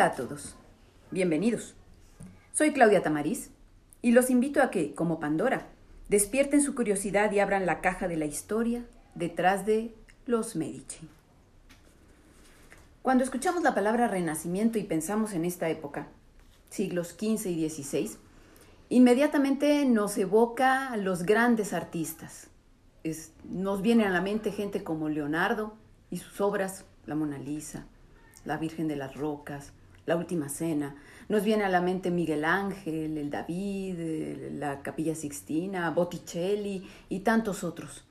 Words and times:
Hola 0.00 0.12
a 0.12 0.16
todos, 0.16 0.54
bienvenidos. 1.10 1.74
Soy 2.52 2.72
Claudia 2.72 3.02
Tamariz 3.02 3.50
y 4.00 4.12
los 4.12 4.30
invito 4.30 4.62
a 4.62 4.70
que, 4.70 4.94
como 4.94 5.20
Pandora, 5.20 5.66
despierten 6.08 6.62
su 6.62 6.74
curiosidad 6.74 7.30
y 7.32 7.38
abran 7.38 7.66
la 7.66 7.82
caja 7.82 8.08
de 8.08 8.16
la 8.16 8.24
historia 8.24 8.82
detrás 9.14 9.66
de 9.66 9.94
los 10.24 10.56
Medici. 10.56 11.06
Cuando 13.02 13.24
escuchamos 13.24 13.62
la 13.62 13.74
palabra 13.74 14.08
renacimiento 14.08 14.78
y 14.78 14.84
pensamos 14.84 15.34
en 15.34 15.44
esta 15.44 15.68
época, 15.68 16.08
siglos 16.70 17.08
XV 17.08 17.50
y 17.50 17.68
XVI, 17.68 18.12
inmediatamente 18.88 19.84
nos 19.84 20.16
evoca 20.16 20.94
a 20.94 20.96
los 20.96 21.24
grandes 21.24 21.74
artistas. 21.74 22.48
nos 23.44 23.82
viene 23.82 24.06
a 24.06 24.10
la 24.10 24.22
mente 24.22 24.50
gente 24.50 24.82
como 24.82 25.10
Leonardo 25.10 25.74
y 26.10 26.16
sus 26.16 26.40
obras, 26.40 26.86
la 27.04 27.16
Mona 27.16 27.36
Lisa, 27.36 27.84
la 28.46 28.56
Virgen 28.56 28.88
de 28.88 28.96
las 28.96 29.14
Rocas, 29.14 29.74
la 30.10 30.16
Última 30.16 30.48
Cena. 30.48 30.96
Nos 31.28 31.44
viene 31.44 31.62
a 31.62 31.68
la 31.68 31.80
mente 31.80 32.10
Miguel 32.10 32.44
Ángel, 32.44 33.16
el 33.16 33.30
David, 33.30 33.94
la 34.58 34.82
Capilla 34.82 35.14
Sixtina, 35.14 35.88
Botticelli 35.90 36.84
y 37.08 37.20
tantos 37.20 37.62
otros. 37.62 38.02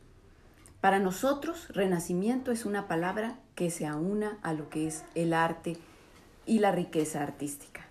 Para 0.79 0.99
nosotros, 0.99 1.67
renacimiento 1.67 2.53
es 2.53 2.63
una 2.63 2.87
palabra 2.87 3.37
que 3.53 3.69
se 3.69 3.85
aúna 3.85 4.37
a 4.43 4.53
lo 4.53 4.69
que 4.69 4.87
es 4.87 5.03
el 5.13 5.33
arte 5.33 5.75
y 6.45 6.59
la 6.59 6.71
riqueza 6.71 7.21
artística. 7.21 7.85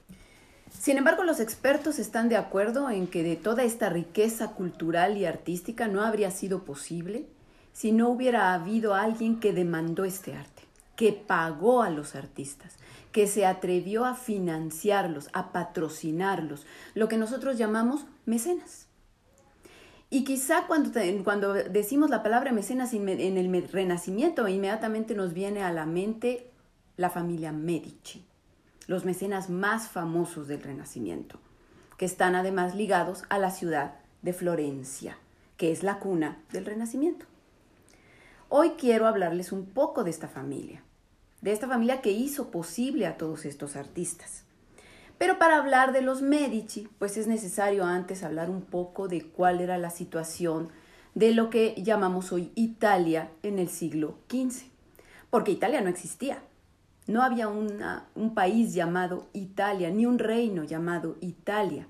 Sin 0.72 0.96
embargo, 0.96 1.22
los 1.22 1.38
expertos 1.38 1.98
están 1.98 2.30
de 2.30 2.36
acuerdo 2.36 2.88
en 2.88 3.08
que 3.08 3.22
de 3.22 3.36
toda 3.36 3.62
esta 3.62 3.90
riqueza 3.90 4.52
cultural 4.52 5.18
y 5.18 5.26
artística 5.26 5.86
no 5.86 6.00
habría 6.00 6.30
sido 6.30 6.64
posible 6.64 7.26
si 7.74 7.92
no 7.92 8.08
hubiera 8.08 8.54
habido 8.54 8.94
alguien 8.94 9.38
que 9.38 9.52
demandó 9.52 10.06
este 10.06 10.34
arte 10.34 10.57
que 10.98 11.12
pagó 11.12 11.84
a 11.84 11.90
los 11.90 12.16
artistas, 12.16 12.74
que 13.12 13.28
se 13.28 13.46
atrevió 13.46 14.04
a 14.04 14.16
financiarlos, 14.16 15.28
a 15.32 15.52
patrocinarlos, 15.52 16.66
lo 16.94 17.06
que 17.06 17.16
nosotros 17.16 17.56
llamamos 17.56 18.04
mecenas. 18.26 18.88
Y 20.10 20.24
quizá 20.24 20.66
cuando, 20.66 20.90
cuando 21.22 21.54
decimos 21.54 22.10
la 22.10 22.24
palabra 22.24 22.50
mecenas 22.50 22.94
en 22.94 23.08
el 23.38 23.68
Renacimiento, 23.68 24.48
inmediatamente 24.48 25.14
nos 25.14 25.34
viene 25.34 25.62
a 25.62 25.72
la 25.72 25.86
mente 25.86 26.50
la 26.96 27.10
familia 27.10 27.52
Medici, 27.52 28.26
los 28.88 29.04
mecenas 29.04 29.50
más 29.50 29.86
famosos 29.86 30.48
del 30.48 30.64
Renacimiento, 30.64 31.38
que 31.96 32.06
están 32.06 32.34
además 32.34 32.74
ligados 32.74 33.22
a 33.28 33.38
la 33.38 33.52
ciudad 33.52 33.94
de 34.22 34.32
Florencia, 34.32 35.16
que 35.56 35.70
es 35.70 35.84
la 35.84 36.00
cuna 36.00 36.42
del 36.50 36.64
Renacimiento. 36.64 37.26
Hoy 38.48 38.70
quiero 38.70 39.06
hablarles 39.06 39.52
un 39.52 39.64
poco 39.64 40.02
de 40.02 40.10
esta 40.10 40.26
familia 40.26 40.82
de 41.40 41.52
esta 41.52 41.68
familia 41.68 42.00
que 42.00 42.10
hizo 42.10 42.50
posible 42.50 43.06
a 43.06 43.16
todos 43.16 43.44
estos 43.44 43.76
artistas. 43.76 44.44
Pero 45.18 45.38
para 45.38 45.56
hablar 45.56 45.92
de 45.92 46.00
los 46.00 46.22
Medici, 46.22 46.88
pues 46.98 47.16
es 47.16 47.26
necesario 47.26 47.84
antes 47.84 48.22
hablar 48.22 48.50
un 48.50 48.62
poco 48.62 49.08
de 49.08 49.24
cuál 49.24 49.60
era 49.60 49.76
la 49.76 49.90
situación 49.90 50.68
de 51.14 51.32
lo 51.32 51.50
que 51.50 51.74
llamamos 51.76 52.32
hoy 52.32 52.52
Italia 52.54 53.30
en 53.42 53.58
el 53.58 53.68
siglo 53.68 54.18
XV, 54.30 54.66
porque 55.30 55.50
Italia 55.52 55.80
no 55.80 55.88
existía. 55.88 56.42
No 57.08 57.22
había 57.22 57.48
un 57.48 58.34
país 58.34 58.74
llamado 58.74 59.28
Italia, 59.32 59.90
ni 59.90 60.04
un 60.04 60.18
reino 60.18 60.62
llamado 60.62 61.16
Italia. 61.20 61.86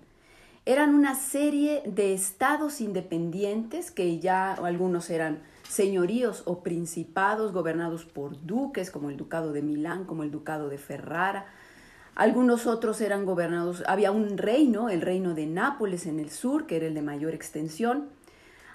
Eran 0.64 0.94
una 0.94 1.14
serie 1.16 1.82
de 1.84 2.14
estados 2.14 2.80
independientes 2.80 3.90
que 3.90 4.20
ya 4.20 4.52
algunos 4.52 5.10
eran 5.10 5.42
señoríos 5.68 6.42
o 6.46 6.62
principados 6.62 7.52
gobernados 7.52 8.04
por 8.04 8.44
duques, 8.46 8.90
como 8.90 9.10
el 9.10 9.16
ducado 9.16 9.52
de 9.52 9.62
Milán, 9.62 10.04
como 10.04 10.22
el 10.22 10.30
ducado 10.30 10.68
de 10.68 10.78
Ferrara. 10.78 11.46
Algunos 12.14 12.66
otros 12.66 13.00
eran 13.00 13.24
gobernados, 13.24 13.84
había 13.86 14.10
un 14.10 14.38
reino, 14.38 14.88
el 14.88 15.02
reino 15.02 15.34
de 15.34 15.46
Nápoles 15.46 16.06
en 16.06 16.18
el 16.18 16.30
sur, 16.30 16.66
que 16.66 16.76
era 16.76 16.86
el 16.86 16.94
de 16.94 17.02
mayor 17.02 17.34
extensión. 17.34 18.08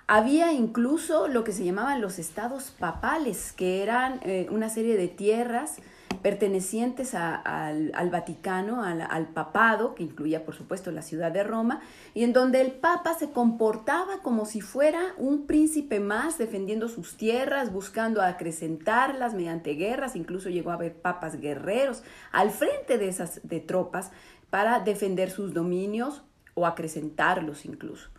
Había 0.07 0.53
incluso 0.53 1.27
lo 1.27 1.43
que 1.43 1.51
se 1.51 1.65
llamaban 1.65 2.01
los 2.01 2.19
estados 2.19 2.71
papales, 2.71 3.51
que 3.51 3.81
eran 3.81 4.19
eh, 4.23 4.47
una 4.51 4.69
serie 4.69 4.95
de 4.95 5.07
tierras 5.07 5.77
pertenecientes 6.23 7.13
al, 7.13 8.09
Vaticano, 8.09 8.81
al, 8.81 9.27
papado, 9.27 9.93
que 9.93 10.03
incluía 10.03 10.45
por 10.45 10.55
supuesto 10.55 10.89
la 10.91 11.01
ciudad 11.01 11.31
de 11.31 11.43
Roma, 11.43 11.81
y 12.13 12.23
en 12.23 12.31
donde 12.31 12.61
el 12.61 12.71
papa 12.71 13.13
se 13.13 13.31
comportaba 13.31 14.19
como 14.23 14.45
si 14.45 14.61
fuera 14.61 15.13
un 15.17 15.45
príncipe 15.45 15.99
más, 15.99 16.37
defendiendo 16.37 16.87
sus 16.87 17.17
tierras, 17.17 17.73
buscando 17.73 18.21
acrecentarlas 18.21 19.33
mediante 19.33 19.73
guerras, 19.73 20.15
incluso 20.15 20.49
llegó 20.49 20.71
a 20.71 20.75
haber 20.75 20.95
papas 20.95 21.39
guerreros 21.39 22.03
al 22.31 22.51
frente 22.51 22.97
de 22.97 23.09
esas 23.09 23.41
de 23.43 23.59
tropas 23.59 24.11
para 24.49 24.79
defender 24.79 25.29
sus 25.29 25.53
dominios 25.53 26.23
o 26.53 26.65
acrecentarlos 26.65 27.65
incluso, 27.65 28.09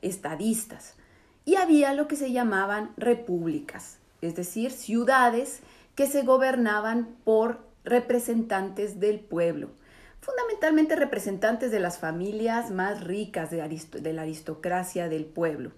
estadistas. 0.00 0.94
Y 1.44 1.56
había 1.56 1.92
lo 1.92 2.08
que 2.08 2.16
se 2.16 2.32
llamaban 2.32 2.92
repúblicas, 2.96 3.98
es 4.22 4.36
decir, 4.36 4.70
ciudades 4.70 5.60
que 5.94 6.06
se 6.06 6.22
gobernaban 6.22 7.16
por 7.24 7.60
representantes 7.84 9.00
del 9.00 9.20
pueblo, 9.20 9.70
fundamentalmente 10.20 10.96
representantes 10.96 11.70
de 11.70 11.80
las 11.80 11.98
familias 11.98 12.70
más 12.70 13.02
ricas 13.02 13.50
de, 13.50 14.12
la 14.12 14.22
aristocracia 14.22 15.08
del 15.08 15.24
pueblo. 15.24 15.72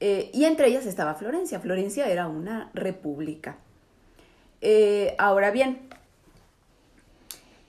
Eh, 0.00 0.30
y 0.32 0.44
entre 0.44 0.68
ellas 0.68 0.86
estaba 0.86 1.14
Florencia. 1.14 1.58
Florencia 1.58 2.08
era 2.08 2.28
una 2.28 2.70
república. 2.72 3.56
Eh, 4.60 5.14
ahora 5.18 5.50
bien, 5.50 5.88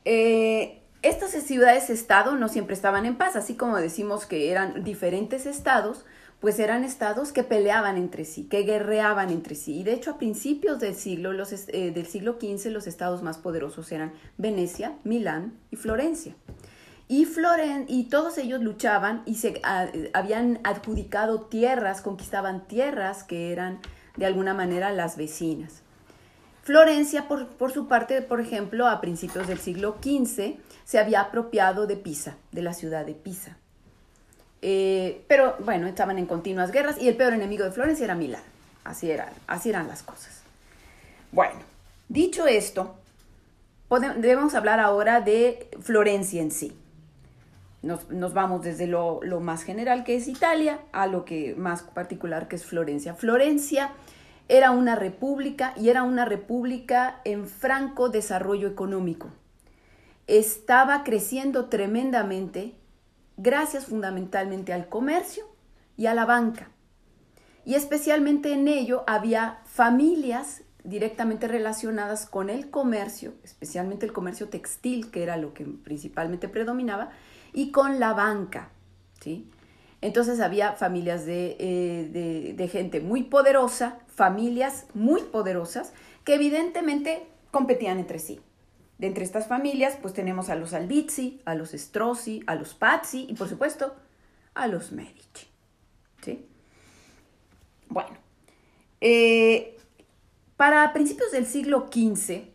eh, 0.06 0.82
estas 1.02 1.32
ciudades-estado 1.32 2.36
no 2.36 2.50
siempre 2.50 2.74
estaban 2.74 3.06
en 3.06 3.18
paz, 3.18 3.36
así 3.36 3.56
como 3.56 3.78
decimos 3.78 4.26
que 4.26 4.52
eran 4.52 4.84
diferentes 4.84 5.46
estados, 5.46 6.06
pues 6.40 6.60
eran 6.60 6.84
estados 6.84 7.34
que 7.34 7.44
peleaban 7.44 7.98
entre 7.98 8.24
sí, 8.24 8.46
que 8.46 8.64
guerreaban 8.64 9.30
entre 9.30 9.56
sí. 9.56 9.80
Y 9.80 9.84
de 9.84 9.94
hecho 9.94 10.12
a 10.12 10.18
principios 10.18 10.80
del 10.80 10.96
siglo, 10.96 11.34
los, 11.34 11.52
eh, 11.52 11.92
del 11.92 12.08
siglo 12.08 12.38
XV 12.40 12.72
los 12.72 12.88
estados 12.88 13.24
más 13.24 13.38
poderosos 13.38 13.92
eran 13.92 14.14
Venecia, 14.38 14.94
Milán 15.04 15.58
y 15.70 15.76
Florencia. 15.76 16.36
Y, 17.08 17.26
Floren 17.26 17.86
y 17.88 18.04
todos 18.06 18.38
ellos 18.38 18.62
luchaban 18.62 19.24
y 19.26 19.36
se 19.36 19.60
habían 20.14 20.60
adjudicado 20.64 21.42
tierras, 21.42 22.02
conquistaban 22.02 22.68
tierras 22.68 23.24
que 23.24 23.52
eran 23.52 23.80
de 24.16 24.28
alguna 24.28 24.54
manera 24.54 24.92
las 24.92 25.18
vecinas. 25.18 25.82
Florencia, 26.62 27.28
por, 27.28 27.48
por, 27.48 27.72
su 27.72 27.88
parte, 27.88 28.22
por 28.22 28.40
ejemplo, 28.40 28.88
a 28.88 29.02
principios 29.02 29.48
del 29.48 29.58
siglo 29.58 29.98
XV, 30.04 30.60
se 30.86 31.00
había 31.00 31.22
apropiado 31.22 31.88
de 31.88 31.96
Pisa, 31.96 32.38
de 32.52 32.62
la 32.62 32.74
ciudad 32.74 33.08
de 33.08 33.16
Pisa. 33.16 33.58
Eh, 34.62 35.24
pero 35.28 35.56
bueno, 35.60 35.88
estaban 35.88 36.18
en 36.18 36.26
continuas 36.26 36.72
guerras 36.72 36.98
y 37.00 37.08
el 37.08 37.16
peor 37.16 37.34
enemigo 37.34 37.64
de 37.64 37.72
Florencia 37.72 38.06
era 38.06 38.16
Milán. 38.16 38.44
Así, 38.84 39.10
eran, 39.12 39.30
así 39.48 39.70
eran 39.70 39.88
las 39.88 40.04
cosas. 40.04 40.42
Bueno, 41.32 41.60
dicho 42.08 42.48
esto, 42.48 42.96
debemos 44.18 44.56
hablar 44.56 44.80
ahora 44.80 45.22
de 45.22 45.70
Florencia 45.82 46.42
en 46.42 46.52
sí. 46.52 46.76
Nos, 47.82 48.34
vamos 48.34 48.62
desde 48.62 48.88
lo, 48.88 49.22
lo, 49.24 49.40
más 49.40 49.64
general 49.64 50.04
que 50.04 50.18
es 50.18 50.28
Italia 50.28 50.80
a 50.92 51.08
lo 51.08 51.24
que 51.24 51.56
más 51.56 51.84
particular 51.84 52.50
que 52.50 52.58
es 52.58 52.66
Florencia. 52.66 53.14
Florencia 53.14 53.92
era 54.50 54.72
una 54.72 54.96
república 54.96 55.74
y 55.78 55.90
era 55.90 56.04
una 56.04 56.26
república 56.26 57.22
en 57.24 57.48
franco 57.48 58.10
desarrollo 58.10 58.68
económico. 58.68 59.30
Estaba 60.28 61.04
creciendo 61.04 61.66
tremendamente 61.66 62.74
gracias 63.42 63.86
fundamentalmente 63.86 64.74
al 64.74 64.90
comercio 64.90 65.46
y 65.96 66.08
a 66.08 66.14
la 66.14 66.26
banca. 66.26 66.70
Y 67.66 67.76
especialmente 67.76 68.54
en 68.54 68.68
ello 68.68 69.04
había 69.08 69.60
familias 69.66 70.64
directamente 70.84 71.48
relacionadas 71.48 72.26
con 72.26 72.50
el 72.50 72.70
comercio, 72.70 73.34
especialmente 73.44 74.06
el 74.06 74.14
comercio 74.14 74.50
textil, 74.50 75.12
que 75.12 75.24
era 75.24 75.38
lo 75.38 75.54
que 75.54 75.66
principalmente 75.66 76.50
predominaba, 76.50 77.12
y 77.54 77.72
con 77.72 78.00
la 78.00 78.14
banca. 78.14 78.70
¿sí? 79.22 79.50
Entonces 80.02 80.40
había 80.40 80.74
familias 80.74 81.26
de, 81.26 81.56
eh, 81.60 82.54
de 82.56 82.68
gente 82.68 83.00
muy 83.00 83.24
poderosa, 83.24 84.00
familias 84.08 84.86
muy 84.94 85.22
poderosas, 85.22 85.94
que 86.24 86.36
evidentemente 86.36 87.28
competían 87.52 88.00
entre 88.00 88.20
sí. 88.20 88.42
De 89.00 89.08
entre 89.08 89.24
estas 89.24 89.48
familias, 89.48 89.98
pues 90.02 90.14
tenemos 90.14 90.50
a 90.50 90.56
los 90.56 90.74
Albizzi, 90.74 91.42
a 91.46 91.56
los 91.56 91.72
Strozzi, 91.72 92.44
a 92.48 92.56
los 92.56 92.74
Pazzi 92.74 93.26
y 93.30 93.34
por 93.34 93.48
supuesto 93.48 93.96
a 94.54 94.68
los 94.68 94.92
Medici. 94.92 95.48
¿Sí? 96.22 96.46
Bueno, 97.88 98.10
eh, 99.00 99.78
para 100.58 100.92
principios 100.92 101.32
del 101.32 101.46
siglo 101.46 101.88
XV, 101.90 102.50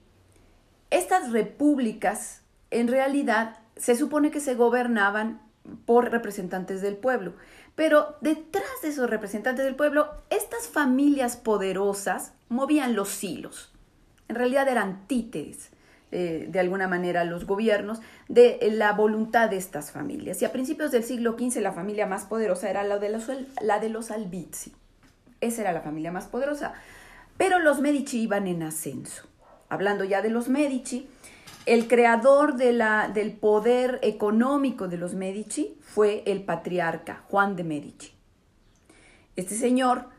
estas 0.91 1.33
repúblicas 1.33 2.43
en 2.71 2.89
realidad 2.89 3.57
se 3.77 3.97
supone 3.97 4.31
que 4.31 4.41
se 4.41 4.55
gobernaban 4.55 5.41
por 5.87 6.11
representantes 6.11 6.83
del 6.83 6.99
pueblo, 6.99 7.33
pero 7.75 8.19
detrás 8.21 8.83
de 8.83 8.89
esos 8.89 9.09
representantes 9.09 9.65
del 9.65 9.77
pueblo, 9.77 10.11
estas 10.29 10.69
familias 10.69 11.39
poderosas 11.39 12.35
movían 12.51 12.95
los 12.95 13.25
hilos. 13.25 13.73
En 14.29 14.37
realidad 14.37 14.69
eran 14.69 15.07
títeres 15.09 15.71
eh, 16.13 16.47
de 16.49 16.61
alguna 16.61 16.87
manera 16.87 17.25
los 17.25 17.47
gobiernos 17.47 18.01
de 18.29 18.59
la 18.73 18.93
voluntad 18.93 19.51
de 19.51 19.57
estas 19.57 19.91
familias. 19.91 20.41
Y 20.43 20.45
a 20.45 20.53
principios 20.53 20.91
del 20.93 21.05
siglo 21.05 21.37
XV 21.39 21.61
la 21.61 21.73
familia 21.73 22.07
más 22.07 22.25
poderosa 22.25 22.71
era 22.71 22.85
la 22.85 22.99
de 22.99 23.11
los, 23.11 23.29
la 23.61 23.81
de 23.81 23.89
los 23.89 24.11
Albizzi. 24.11 24.73
Esa 25.41 25.63
era 25.63 25.73
la 25.73 25.81
familia 25.81 26.13
más 26.13 26.27
poderosa. 26.27 26.75
Pero 27.37 27.59
los 27.59 27.81
Medici 27.81 28.21
iban 28.21 28.47
en 28.47 28.63
ascenso. 28.63 29.27
Hablando 29.69 30.05
ya 30.05 30.23
de 30.23 30.31
los 30.31 30.49
Medici, 30.49 31.09
el 31.67 31.89
creador 31.89 32.57
de 32.57 32.73
la, 32.73 33.11
del 33.13 33.33
poder 33.33 33.99
económico 34.03 34.87
de 34.87 34.99
los 34.99 35.15
Medici 35.15 35.77
fue 35.81 36.23
el 36.27 36.45
patriarca 36.45 37.25
Juan 37.29 37.57
de 37.57 37.65
Medici. 37.65 38.13
Este 39.37 39.57
señor 39.57 40.14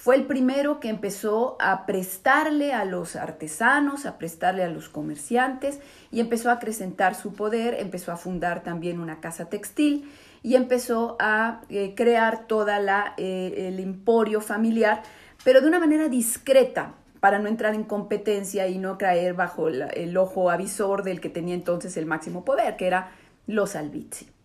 fue 0.00 0.16
el 0.16 0.24
primero 0.24 0.80
que 0.80 0.88
empezó 0.88 1.58
a 1.60 1.84
prestarle 1.84 2.72
a 2.72 2.86
los 2.86 3.16
artesanos, 3.16 4.06
a 4.06 4.16
prestarle 4.16 4.64
a 4.64 4.70
los 4.70 4.88
comerciantes 4.88 5.78
y 6.10 6.20
empezó 6.20 6.48
a 6.48 6.54
acrecentar 6.54 7.14
su 7.14 7.34
poder, 7.34 7.74
empezó 7.78 8.10
a 8.10 8.16
fundar 8.16 8.62
también 8.62 8.98
una 8.98 9.20
casa 9.20 9.50
textil 9.50 10.10
y 10.42 10.54
empezó 10.54 11.18
a 11.20 11.60
eh, 11.68 11.94
crear 11.94 12.46
toda 12.46 12.78
la 12.78 13.12
eh, 13.18 13.68
el 13.68 13.78
emporio 13.78 14.40
familiar, 14.40 15.02
pero 15.44 15.60
de 15.60 15.68
una 15.68 15.78
manera 15.78 16.08
discreta 16.08 16.94
para 17.20 17.38
no 17.38 17.48
entrar 17.48 17.74
en 17.74 17.84
competencia 17.84 18.68
y 18.68 18.78
no 18.78 18.96
caer 18.96 19.34
bajo 19.34 19.68
el 19.68 20.16
ojo 20.16 20.48
avisor 20.48 21.02
del 21.02 21.20
que 21.20 21.28
tenía 21.28 21.54
entonces 21.54 21.98
el 21.98 22.06
máximo 22.06 22.42
poder, 22.42 22.78
que 22.78 22.86
era 22.86 23.10
los 23.46 23.76
Albizzi. 23.76 24.39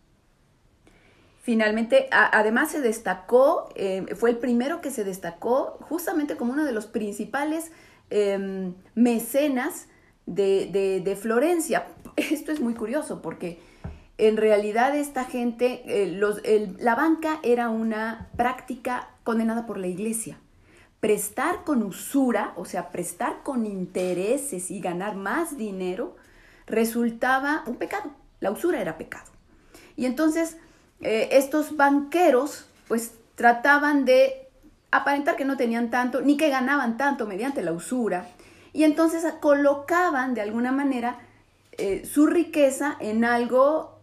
Finalmente, 1.45 2.07
además 2.09 2.71
se 2.71 2.81
destacó, 2.81 3.69
eh, 3.75 4.03
fue 4.15 4.31
el 4.31 4.37
primero 4.39 4.81
que 4.81 4.89
se 4.89 5.03
destacó 5.03 5.77
justamente 5.81 6.37
como 6.37 6.53
uno 6.53 6.65
de 6.65 6.71
los 6.71 6.87
principales 6.87 7.71
em, 8.09 8.73
mecenas 8.95 9.85
de, 10.25 11.17
Florencia. 11.21 11.85
Esto 12.17 12.51
es 12.51 12.61
muy 12.61 12.73
curioso 12.73 13.21
porque 13.21 13.59
en 14.17 14.37
realidad 14.37 14.97
esta 14.97 15.23
gente, 15.25 15.83
eh, 15.85 16.73
la 16.79 16.95
banca 16.95 17.39
era 17.43 17.69
una 17.69 18.27
práctica 18.35 19.09
condenada 19.23 19.67
por 19.67 19.77
la 19.77 19.85
iglesia. 19.85 20.39
Prestar 20.99 21.63
con 21.63 21.83
usura, 21.83 22.53
o 22.55 22.65
sea, 22.65 22.89
prestar 22.89 23.43
con 23.43 23.67
intereses 23.67 24.71
y 24.71 24.79
ganar 24.79 25.15
más 25.15 25.59
dinero, 25.59 26.15
resultaba 26.65 27.63
un 27.67 27.75
pecado. 27.75 28.09
La 28.39 28.49
usura 28.49 28.81
era 28.81 28.97
pecado. 28.97 29.29
Y 29.95 30.07
entonces 30.07 30.57
eh, 31.01 31.29
estos 31.31 31.75
banqueros 31.75 32.65
pues 32.87 33.13
trataban 33.35 34.05
de 34.05 34.47
aparentar 34.91 35.35
que 35.35 35.45
no 35.45 35.57
tenían 35.57 35.89
tanto 35.89 36.21
ni 36.21 36.37
que 36.37 36.49
ganaban 36.49 36.97
tanto 36.97 37.25
mediante 37.27 37.61
la 37.61 37.73
usura 37.73 38.27
y 38.73 38.83
entonces 38.83 39.25
colocaban 39.39 40.33
de 40.33 40.41
alguna 40.41 40.71
manera 40.71 41.19
eh, 41.77 42.05
su 42.05 42.27
riqueza 42.27 42.95
en 42.99 43.25
algo 43.25 43.99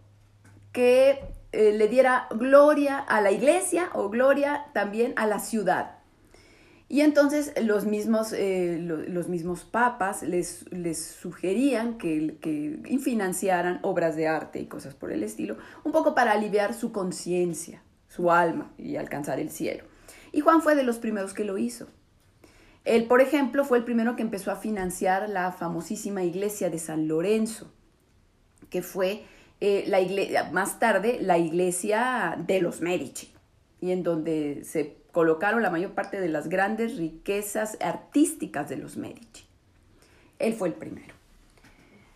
que 0.72 1.20
eh, 1.52 1.72
le 1.72 1.88
diera 1.88 2.26
gloria 2.30 2.98
a 2.98 3.20
la 3.20 3.30
iglesia 3.30 3.90
o 3.92 4.08
gloria 4.08 4.66
también 4.72 5.12
a 5.16 5.26
la 5.26 5.38
ciudad. 5.38 5.96
Y 6.92 7.00
entonces 7.00 7.54
los 7.58 7.86
mismos, 7.86 8.34
eh, 8.34 8.76
los 8.78 9.26
mismos 9.26 9.64
papas 9.64 10.22
les, 10.22 10.70
les 10.70 11.02
sugerían 11.02 11.96
que, 11.96 12.36
que, 12.38 12.98
financiaran 12.98 13.80
obras 13.80 14.14
de 14.14 14.28
arte 14.28 14.60
y 14.60 14.66
cosas 14.66 14.94
por 14.94 15.10
el 15.10 15.22
estilo, 15.22 15.56
un 15.84 15.92
poco 15.92 16.14
para 16.14 16.32
aliviar 16.32 16.74
su 16.74 16.92
conciencia, 16.92 17.82
su 18.08 18.30
alma 18.30 18.74
y 18.76 18.96
alcanzar 18.96 19.40
el 19.40 19.48
cielo. 19.48 19.84
Y 20.32 20.40
Juan 20.40 20.60
fue 20.60 20.74
de 20.74 20.82
los 20.82 20.98
primeros 20.98 21.32
que 21.32 21.46
lo 21.46 21.56
hizo. 21.56 21.86
Él, 22.84 23.06
por 23.06 23.22
ejemplo, 23.22 23.64
fue 23.64 23.78
el 23.78 23.84
primero 23.84 24.14
que 24.14 24.20
empezó 24.20 24.50
a 24.50 24.56
financiar 24.56 25.30
la 25.30 25.50
famosísima 25.50 26.24
iglesia 26.24 26.68
de 26.68 26.78
San 26.78 27.08
Lorenzo, 27.08 27.72
que 28.68 28.82
fue 28.82 29.24
eh, 29.62 29.84
la 29.86 30.02
iglesia, 30.02 30.50
más 30.52 30.78
tarde 30.78 31.20
la 31.22 31.38
iglesia 31.38 32.36
de 32.46 32.60
los 32.60 32.82
Medici, 32.82 33.32
y 33.80 33.92
en 33.92 34.02
donde 34.02 34.62
se 34.64 35.01
colocaron 35.12 35.62
la 35.62 35.70
mayor 35.70 35.92
parte 35.92 36.20
de 36.20 36.28
las 36.28 36.48
grandes 36.48 36.96
riquezas 36.96 37.76
artísticas 37.80 38.68
de 38.68 38.78
los 38.78 38.96
Medici. 38.96 39.44
Él 40.38 40.54
fue 40.54 40.68
el 40.68 40.74
primero. 40.74 41.14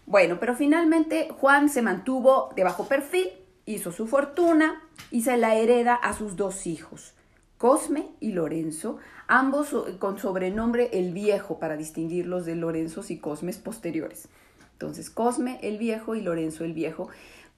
Bueno, 0.06 0.38
pero 0.40 0.54
finalmente 0.54 1.28
Juan 1.38 1.69
se 1.69 1.82
mantuvo 1.82 2.50
de 2.56 2.64
bajo 2.64 2.88
perfil, 2.88 3.28
hizo 3.66 3.93
su 3.93 4.06
fortuna 4.06 4.82
y 5.10 5.22
se 5.22 5.37
la 5.37 5.56
hereda 5.56 5.94
a 5.94 6.14
sus 6.14 6.37
dos 6.37 6.66
hijos, 6.66 7.12
Cosme 7.58 8.06
y 8.20 8.32
Lorenzo, 8.32 8.99
ambos 9.26 9.75
con 9.99 10.19
sobrenombre 10.19 10.90
el 10.92 11.12
Viejo 11.12 11.58
para 11.58 11.76
distinguirlos 11.76 12.46
de 12.46 12.54
Lorenzos 12.54 13.10
y 13.10 13.19
Cosmes 13.19 13.58
posteriores. 13.58 14.28
Entonces, 14.72 15.10
Cosme 15.10 15.58
el 15.62 15.78
Viejo 15.78 16.14
y 16.14 16.20
Lorenzo 16.20 16.64
el 16.64 16.75
Viejo. 16.75 17.08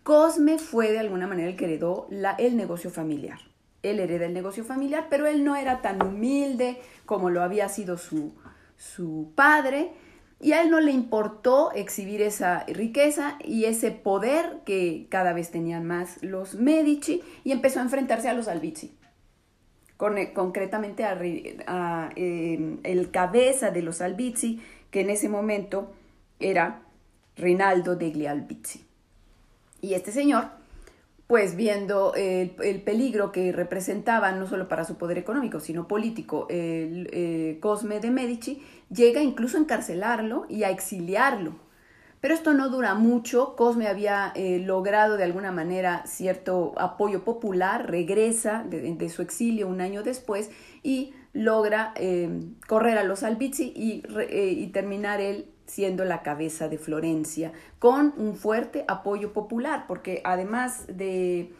Cosme 0.04 0.58
fue 0.58 0.92
de 0.92 1.00
alguna 1.00 1.26
manera 1.26 1.50
el 1.50 1.56
que 1.56 1.66
heredó 1.66 2.08
el 2.38 2.56
negocio 2.56 2.90
familiar 2.90 3.40
él 3.82 4.00
hereda 4.00 4.26
el 4.26 4.34
negocio 4.34 4.64
familiar, 4.64 5.06
pero 5.08 5.26
él 5.26 5.44
no 5.44 5.56
era 5.56 5.80
tan 5.82 6.02
humilde 6.02 6.80
como 7.06 7.30
lo 7.30 7.42
había 7.42 7.68
sido 7.68 7.96
su, 7.96 8.34
su 8.76 9.32
padre, 9.34 9.92
y 10.40 10.52
a 10.52 10.62
él 10.62 10.70
no 10.70 10.80
le 10.80 10.92
importó 10.92 11.72
exhibir 11.72 12.22
esa 12.22 12.64
riqueza 12.66 13.38
y 13.44 13.64
ese 13.64 13.90
poder 13.90 14.60
que 14.64 15.06
cada 15.08 15.32
vez 15.32 15.50
tenían 15.50 15.84
más 15.86 16.22
los 16.22 16.54
Medici, 16.54 17.22
y 17.44 17.52
empezó 17.52 17.80
a 17.80 17.82
enfrentarse 17.82 18.28
a 18.28 18.34
los 18.34 18.48
Albizzi. 18.48 18.94
Con, 19.96 20.14
concretamente 20.26 21.04
a, 21.04 22.10
em, 22.14 22.78
el 22.84 23.10
cabeza 23.10 23.72
de 23.72 23.82
los 23.82 24.00
Albizzi, 24.00 24.60
que 24.92 25.00
en 25.00 25.10
ese 25.10 25.28
momento 25.28 25.92
era 26.38 26.82
Rinaldo 27.36 27.96
degli 27.96 28.26
Albizzi. 28.26 28.84
Y 29.80 29.94
este 29.94 30.12
señor 30.12 30.57
pues 31.28 31.56
viendo 31.56 32.14
el, 32.14 32.50
peligro 32.82 33.32
que 33.32 33.52
representaba 33.52 34.32
no 34.32 34.46
solo 34.46 34.66
para 34.66 34.84
su 34.84 34.96
poder 34.96 35.18
económico, 35.18 35.60
sino 35.60 35.86
político, 35.86 36.46
eh, 36.48 37.58
Cosme 37.60 38.00
de 38.00 38.10
Medici, 38.10 38.62
llega 38.90 39.20
incluso 39.20 39.58
a 39.58 39.60
encarcelarlo 39.60 40.46
y 40.48 40.62
a 40.62 40.70
exiliarlo. 40.70 41.56
Pero 42.22 42.32
esto 42.32 42.54
no 42.54 42.70
dura 42.70 42.94
mucho, 42.94 43.56
Cosme 43.56 43.88
había 43.88 44.32
eh, 44.34 44.58
logrado 44.58 45.18
de 45.18 45.24
alguna 45.24 45.52
manera 45.52 46.02
cierto 46.06 46.72
apoyo 46.78 47.24
popular, 47.24 47.90
regresa 47.90 48.64
de, 48.64 49.08
su 49.10 49.20
exilio 49.20 49.68
un 49.68 49.82
año 49.82 50.02
después 50.02 50.50
y 50.82 51.12
logra 51.34 51.92
eh, 51.96 52.40
correr 52.66 52.96
a 52.96 53.04
los 53.04 53.22
Albizzi 53.22 53.70
y, 53.76 54.02
y 54.30 54.66
terminar 54.68 55.20
el 55.20 55.44
siendo 55.68 56.04
la 56.04 56.22
cabeza 56.22 56.68
de 56.68 56.78
Florencia, 56.78 57.52
con 57.78 58.14
un 58.16 58.34
fuerte 58.34 58.84
apoyo 58.88 59.32
popular, 59.32 59.84
porque 59.86 60.20
además 60.24 60.84
de, 60.88 61.52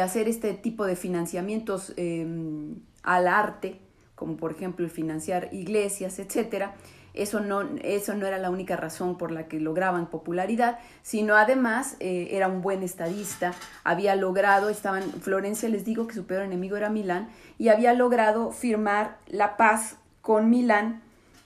hacer 0.00 0.28
este 0.28 0.54
tipo 0.54 0.86
de 0.86 0.96
financiamientos 0.96 1.92
em, 1.96 2.76
al 3.02 3.28
arte, 3.28 3.78
como 4.14 4.36
por 4.36 4.52
ejemplo 4.52 4.84
el 4.84 4.90
financiar 4.90 5.48
iglesias, 5.52 6.18
etcétera, 6.18 6.74
eso 7.12 7.40
no, 7.40 7.62
eso 7.82 8.14
no 8.14 8.26
era 8.26 8.38
la 8.38 8.50
única 8.50 8.76
razón 8.76 9.18
por 9.18 9.32
la 9.32 9.48
que 9.48 9.58
lograban 9.58 10.06
popularidad, 10.06 10.78
sino 11.02 11.34
además 11.34 11.96
eh, 11.98 12.28
era 12.32 12.46
un 12.46 12.62
buen 12.62 12.84
estadista, 12.84 13.52
había 13.82 14.14
logrado, 14.14 14.68
estaban, 14.68 15.02
Florencia 15.02 15.68
les 15.68 15.84
digo 15.84 16.06
que 16.06 16.14
su 16.14 16.24
peor 16.24 16.44
enemigo 16.44 16.76
era 16.76 16.88
Milán, 16.88 17.28
y 17.58 17.68
había 17.68 17.94
logrado 17.94 18.52
firmar 18.52 19.16
la 19.26 19.56
paz 19.56 19.96
con 20.22 20.50
Milán 20.50 21.02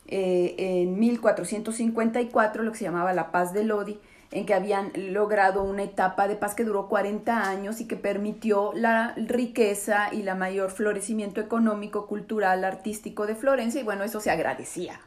eh, 0.07 0.55
en 0.59 0.99
1454 0.99 2.63
lo 2.63 2.73
que 2.73 2.79
se 2.79 2.85
llamaba 2.85 3.13
la 3.13 3.31
paz 3.33 3.53
de 3.53 3.65
Lodi, 3.65 3.99
en 4.31 4.47
que 4.47 4.55
habían 4.55 4.91
logrado 4.97 5.63
una 5.63 5.85
etapa 5.85 6.27
de 6.27 6.37
paz 6.37 6.55
que 6.55 6.65
duró 6.65 6.89
40 6.89 7.49
años 7.49 7.81
y 7.81 7.87
que 7.87 7.97
permitió 7.97 8.73
la 8.75 9.15
riqueza 9.17 10.13
y 10.13 10.23
la 10.23 10.35
mayor 10.35 10.71
florecimiento 10.73 11.41
económico, 11.41 12.07
cultural, 12.07 12.65
artístico 12.65 13.27
de 13.27 13.37
Florencia, 13.37 13.81
y 13.81 13.85
bueno, 13.85 14.03
eso 14.03 14.21
se 14.21 14.31
agradecía, 14.31 15.01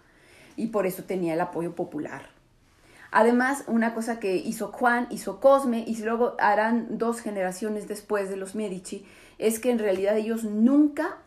y 0.56 0.68
por 0.68 0.86
eso 0.86 1.04
tenía 1.04 1.34
el 1.34 1.42
apoyo 1.42 1.75
popular. 1.75 2.30
Además, 3.12 3.63
una 3.68 3.94
cosa 3.94 4.20
que 4.20 4.36
hizo 4.36 4.72
Juan, 4.72 5.08
hizo 5.10 5.39
Cosme, 5.39 5.84
y 5.86 5.98
luego 5.98 6.36
harán 6.39 6.98
dos 6.98 7.20
generaciones 7.20 7.88
después 7.88 8.30
de 8.30 8.38
los 8.38 8.56
Medici, 8.56 9.06
es 9.38 9.60
que 9.60 9.72
en 9.72 9.80
realidad 9.80 10.18
ellos 10.18 10.44
nunca 10.44 11.18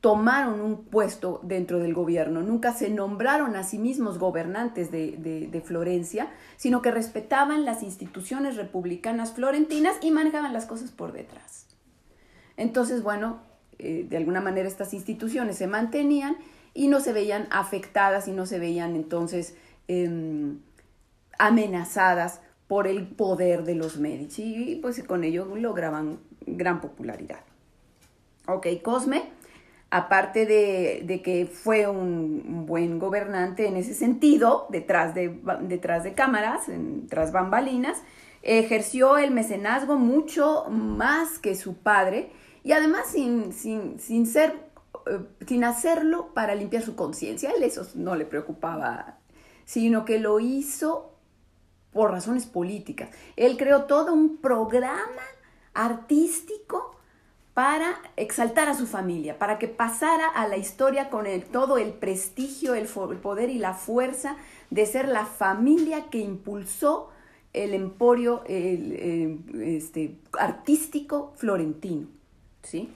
tomaron 0.00 0.62
un 0.62 0.84
puesto 0.84 1.40
dentro 1.42 1.78
del 1.78 1.92
gobierno, 1.92 2.40
nunca 2.40 2.72
se 2.72 2.88
nombraron 2.88 3.54
a 3.54 3.64
sí 3.64 3.78
mismos 3.78 4.18
gobernantes 4.18 4.90
de, 4.90 5.62
Florencia, 5.64 6.30
sino 6.56 6.80
que 6.80 6.90
respetaban 6.90 7.64
las 7.66 7.82
instituciones 7.82 8.56
republicanas 8.56 9.32
florentinas 9.32 9.96
y 10.00 10.10
manejaban 10.10 10.54
las 10.54 10.64
cosas 10.64 10.90
por 10.90 11.12
detrás. 11.12 11.66
Entonces, 12.56 13.02
bueno, 13.02 13.42
eh, 13.78 14.06
de 14.08 14.16
alguna 14.16 14.40
manera 14.40 14.66
estas 14.66 14.94
instituciones 14.94 15.58
se 15.58 15.66
mantenían 15.66 16.36
y 16.72 16.88
no 16.88 17.00
se 17.00 17.12
veían 17.12 17.46
afectadas 17.50 18.26
y 18.26 18.32
no 18.32 18.46
se 18.46 18.58
veían 18.58 18.96
entonces 18.96 19.54
em, 19.86 20.60
amenazadas 21.38 22.40
por 22.68 22.86
el 22.86 23.06
poder 23.06 23.64
de 23.64 23.74
los 23.74 23.98
Medici 23.98 24.72
y 24.72 24.76
pues 24.76 25.02
con 25.02 25.24
ello 25.24 25.56
lograban 25.56 26.20
gran 26.46 26.80
popularidad. 26.80 27.40
Ok, 28.46 28.66
Cosme 28.82 29.39
aparte 29.90 30.46
de, 30.46 31.20
que 31.22 31.46
fue 31.46 31.88
un 31.88 32.64
buen 32.66 32.98
gobernante 32.98 33.66
en 33.66 33.76
ese 33.76 33.94
sentido, 33.94 34.66
detrás 34.70 35.14
de, 35.14 35.40
detrás 35.62 36.04
de 36.04 36.14
cámaras, 36.14 36.66
bambalinas, 37.32 37.98
ejerció 38.42 39.18
el 39.18 39.32
mecenazgo 39.32 39.96
mucho 39.96 40.66
más 40.70 41.38
que 41.38 41.56
su 41.56 41.78
padre 41.78 42.30
y 42.62 42.72
además 42.72 43.08
sin, 43.08 43.52
sin, 43.52 44.26
ser, 44.26 44.54
eh, 45.06 45.18
sin 45.46 45.64
hacerlo 45.64 46.32
para 46.34 46.54
limpiar 46.54 46.82
su 46.82 46.94
conciencia. 46.94 47.50
Él 47.50 47.64
eso 47.64 47.86
no 47.96 48.14
le 48.14 48.24
preocupaba, 48.24 49.18
sino 49.64 50.04
que 50.04 50.20
lo 50.20 50.38
hizo 50.38 51.16
por 51.92 52.12
razones 52.12 52.46
políticas. 52.46 53.10
Él 53.36 53.56
creó 53.56 53.84
todo 53.84 54.12
un 54.12 54.36
programa 54.36 55.22
artístico 55.74 56.96
para 57.60 58.00
exaltar 58.16 58.70
a 58.70 58.74
su 58.74 58.86
familia, 58.86 59.38
para 59.38 59.58
que 59.58 59.68
pasara 59.68 60.28
a 60.28 60.48
la 60.48 60.56
historia 60.56 61.10
con 61.10 61.26
el, 61.26 61.44
todo 61.44 61.76
el 61.76 61.92
prestigio, 61.92 62.72
el, 62.74 62.86
poder 62.86 63.50
y 63.50 63.58
la 63.58 63.74
fuerza 63.74 64.38
de 64.70 64.86
ser 64.86 65.06
la 65.08 65.26
familia 65.26 66.08
que 66.08 66.20
impulsó 66.20 67.10
el 67.52 67.74
emporio 67.74 68.44
este, 68.46 70.16
artístico 70.38 71.34
florentino. 71.36 72.06
¿sí? 72.62 72.88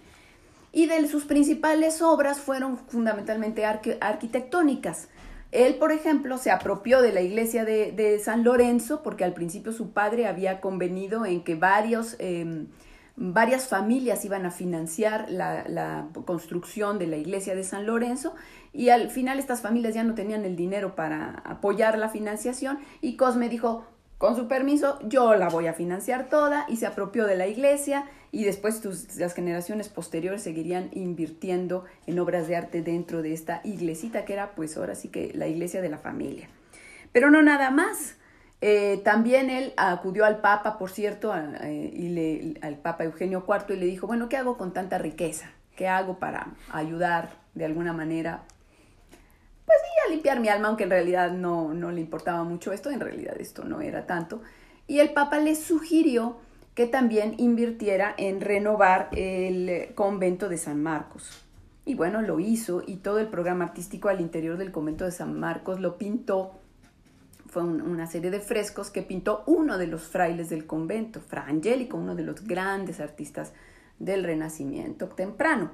Y 0.73 0.87
de 0.87 1.09
sus 1.09 1.25
principales 1.25 2.01
obras 2.01 2.41
fueron 2.41 2.79
fundamentalmente 2.79 3.67
arquitectónicas. 3.67 5.09
Él, 5.53 5.75
por 5.75 5.93
ejemplo, 5.93 6.39
se 6.39 6.51
apropió 6.51 7.03
de 7.03 7.13
la 7.13 7.21
iglesia 7.21 7.67
de, 7.67 8.19
San 8.25 8.45
Lorenzo 8.45 9.03
porque 9.03 9.25
al 9.25 9.35
principio 9.35 9.73
su 9.73 9.91
padre 9.91 10.27
había 10.27 10.63
convenido 10.63 11.27
en 11.27 11.45
que 11.45 11.55
varios, 11.55 12.17
em, 12.19 12.69
varias 13.17 13.69
familias 13.69 14.25
iban 14.25 14.45
a 14.45 14.51
financiar 14.51 15.31
la, 15.31 16.09
construcción 16.25 16.99
de 16.99 17.07
la 17.07 17.17
iglesia 17.17 17.55
de 17.55 17.65
San 17.65 17.87
Lorenzo 17.87 18.35
y 18.73 18.89
al 18.89 19.11
final 19.11 19.39
estas 19.39 19.61
familias 19.61 19.95
ya 19.95 20.03
no 20.03 20.15
tenían 20.15 20.45
el 20.45 20.57
dinero 20.57 20.95
para 20.95 21.43
apoyar 21.45 21.99
la 21.99 22.09
financiación 22.09 22.79
y 23.01 23.17
Cosme 23.17 23.49
dijo, 23.49 23.85
con 24.19 24.37
su 24.37 24.49
permiso, 24.49 24.99
yo 25.07 25.35
la 25.35 25.49
voy 25.49 25.67
a 25.67 25.75
financiar 25.75 26.29
toda 26.29 26.67
y 26.69 26.77
se 26.77 26.87
apropió 26.87 27.27
de 27.27 27.37
la 27.37 27.47
iglesia 27.47 28.07
y 28.33 28.45
después 28.45 28.83
las 29.17 29.35
generaciones 29.35 29.89
posteriores 29.89 30.43
seguirían 30.43 30.89
invirtiendo 30.93 31.85
en 32.07 32.19
obras 32.19 32.49
de 32.49 32.57
arte 32.57 32.83
dentro 32.83 33.23
de 33.23 33.33
esta 33.33 33.61
iglesita 33.65 34.25
que 34.25 34.33
era 34.33 34.55
pues 34.55 34.77
ahora 34.77 34.95
sí 34.95 35.09
que 35.09 35.33
la 35.35 35.47
iglesia 35.47 35.83
de 35.83 35.89
la 35.89 35.99
familia. 35.99 36.49
Pero 37.13 37.31
no 37.31 37.43
nada 37.43 37.71
más. 37.71 38.17
Eh, 38.61 39.01
también 39.05 39.51
él 39.51 39.75
acudió 39.77 40.25
al 40.25 40.41
Papa, 40.41 40.79
por 40.79 40.91
cierto, 40.91 41.35
eh, 41.37 41.91
y 41.93 42.09
le, 42.09 42.61
al 42.63 42.77
Papa 42.77 43.05
Eugenio 43.05 43.45
IV 43.47 43.75
y 43.75 43.79
le 43.79 43.87
dijo, 43.87 44.07
bueno, 44.07 44.29
¿qué 44.29 44.37
hago 44.37 44.57
con 44.57 44.73
tanta 44.73 44.99
riqueza? 44.99 45.51
¿Qué 45.77 45.89
hago 45.89 46.19
para 46.19 46.49
ayudar 46.73 47.31
de 47.55 47.65
alguna 47.65 47.93
manera 47.93 48.45
pues 49.67 49.79
sí, 49.83 50.07
a 50.07 50.11
limpiar 50.11 50.41
mi 50.41 50.49
alma, 50.49 50.69
aunque 50.69 50.85
en 50.85 50.91
realidad 50.91 51.33
no, 51.33 51.73
no 51.73 51.91
le 51.91 52.01
importaba 52.01 52.45
mucho 52.45 52.73
esto, 52.73 52.91
en 52.91 53.01
realidad 53.01 53.35
esto 53.39 53.65
no 53.65 53.81
era 53.81 54.07
tanto. 54.07 54.43
Y 54.87 54.99
el 54.99 55.13
Papa 55.13 55.39
le 55.39 55.55
sugirió 55.55 56.37
que 56.75 56.87
también 56.87 57.35
invirtiera 57.39 58.15
en 58.19 58.41
renovar 58.41 59.09
el 59.13 59.95
convento 59.95 60.49
de 60.49 60.59
San 60.59 60.83
Marcos. 60.83 61.45
Y 61.87 61.95
bueno, 61.95 62.23
lo 62.23 62.41
hizo 62.41 62.83
y 62.87 62.97
todo 62.97 63.19
el 63.19 63.29
programa 63.29 63.65
artístico 63.65 64.09
al 64.09 64.21
interior 64.21 64.59
del 64.59 64.73
convento 64.73 65.05
de 65.05 65.13
San 65.13 65.39
Marcos 65.39 65.81
lo 65.81 65.97
pintó. 65.99 66.59
Fue 67.49 67.63
una 67.63 68.07
serie 68.07 68.31
de 68.31 68.41
frescos 68.41 68.91
que 68.91 69.03
pintó 69.03 69.45
uno 69.47 69.79
de 69.79 69.87
los 69.87 70.03
frailes 70.03 70.49
del 70.49 70.67
convento, 70.67 71.21
Fra 71.21 71.47
Angelico, 71.47 71.97
uno 71.97 72.15
de 72.15 72.23
los 72.23 72.45
grandes 72.47 73.01
artistas 73.01 73.53
del 73.99 74.25
Renacimiento 74.25 75.09
temprano. 75.09 75.71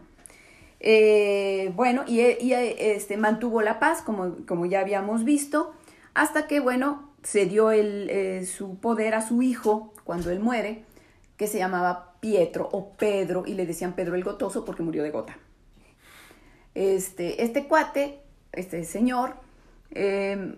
Eh, 0.80 1.72
bueno, 1.76 2.04
y, 2.06 2.20
este, 2.20 3.16
mantuvo 3.16 3.60
la 3.62 3.78
paz, 3.78 4.02
como, 4.02 4.36
como, 4.46 4.66
ya 4.66 4.80
habíamos 4.80 5.24
visto, 5.24 5.72
hasta 6.14 6.46
que, 6.46 6.60
bueno, 6.60 7.10
se 7.22 7.46
dio 7.46 7.70
el, 7.70 8.08
eh, 8.10 8.46
su 8.46 8.78
poder 8.78 9.14
a 9.14 9.26
su 9.26 9.42
hijo 9.42 9.92
cuando 10.04 10.30
él 10.30 10.40
muere, 10.40 10.84
que 11.36 11.46
se 11.46 11.58
llamaba 11.58 12.14
Pietro 12.20 12.68
o 12.72 12.92
Pedro, 12.92 13.44
y 13.46 13.54
le 13.54 13.66
decían 13.66 13.94
Pedro 13.94 14.14
el 14.14 14.24
Gotoso 14.24 14.64
porque 14.64 14.82
murió 14.82 15.02
de 15.02 15.10
gota. 15.10 15.38
Este, 16.74 17.42
este 17.42 17.66
cuate, 17.66 18.20
este 18.52 18.84
señor, 18.84 19.34
em, 19.90 20.56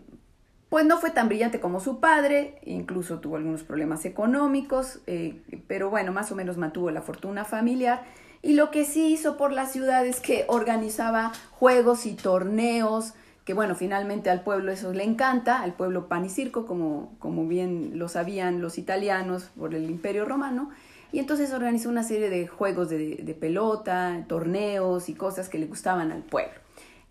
pues 0.72 0.86
no 0.86 0.96
fue 0.96 1.10
tan 1.10 1.28
brillante 1.28 1.60
como 1.60 1.80
su 1.80 2.00
padre, 2.00 2.58
incluso 2.64 3.20
tuvo 3.20 3.36
algunos 3.36 3.62
problemas 3.62 4.06
económicos, 4.06 5.00
eh, 5.06 5.42
pero 5.66 5.90
bueno, 5.90 6.12
más 6.12 6.32
o 6.32 6.34
menos 6.34 6.56
mantuvo 6.56 6.90
la 6.90 7.02
fortuna 7.02 7.44
familiar 7.44 8.04
y 8.40 8.54
lo 8.54 8.70
que 8.70 8.86
sí 8.86 9.12
hizo 9.12 9.36
por 9.36 9.52
la 9.52 9.66
ciudad 9.66 10.06
es 10.06 10.20
que 10.20 10.46
organizaba 10.48 11.32
juegos 11.50 12.06
y 12.06 12.14
torneos, 12.14 13.12
que 13.44 13.52
bueno, 13.52 13.74
finalmente 13.74 14.30
al 14.30 14.44
pueblo 14.44 14.72
eso 14.72 14.94
le 14.94 15.04
encanta, 15.04 15.60
al 15.60 15.74
pueblo 15.74 16.08
pan 16.08 16.24
y 16.24 16.30
circo, 16.30 16.64
como, 16.64 17.16
como 17.18 17.46
bien 17.46 17.98
lo 17.98 18.08
sabían 18.08 18.62
los 18.62 18.78
italianos 18.78 19.50
por 19.54 19.74
el 19.74 19.90
imperio 19.90 20.24
romano, 20.24 20.70
y 21.12 21.18
entonces 21.18 21.52
organizó 21.52 21.90
una 21.90 22.02
serie 22.02 22.30
de 22.30 22.46
juegos 22.46 22.88
de, 22.88 23.36
pelota, 23.38 24.24
torneos 24.26 25.10
y 25.10 25.14
cosas 25.14 25.50
que 25.50 25.58
le 25.58 25.66
gustaban 25.66 26.12
al 26.12 26.22
pueblo. 26.22 26.54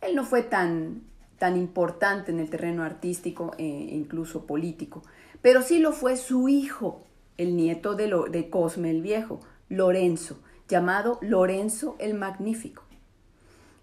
Él 0.02 0.16
no 0.16 0.26
fue 0.26 0.42
tan, 0.42 1.04
tan 1.42 1.58
importante 1.58 2.30
en 2.32 2.40
el 2.40 2.52
terreno 2.52 2.84
artístico 2.84 3.56
e 3.58 3.66
incluso 3.66 4.46
político, 4.46 5.02
pero 5.42 5.64
sí 5.64 5.80
lo 5.80 5.92
fue 5.92 6.16
su 6.16 6.50
hijo, 6.50 7.02
el 7.36 7.58
nieto 7.58 7.96
de, 7.96 8.06
lo, 8.06 8.26
de 8.26 8.52
Cosme 8.52 8.92
el 8.92 9.02
Viejo, 9.02 9.40
Lorenzo, 9.68 10.38
llamado 10.68 11.18
Lorenzo 11.24 11.96
el 11.98 12.14
Magnífico. 12.14 12.84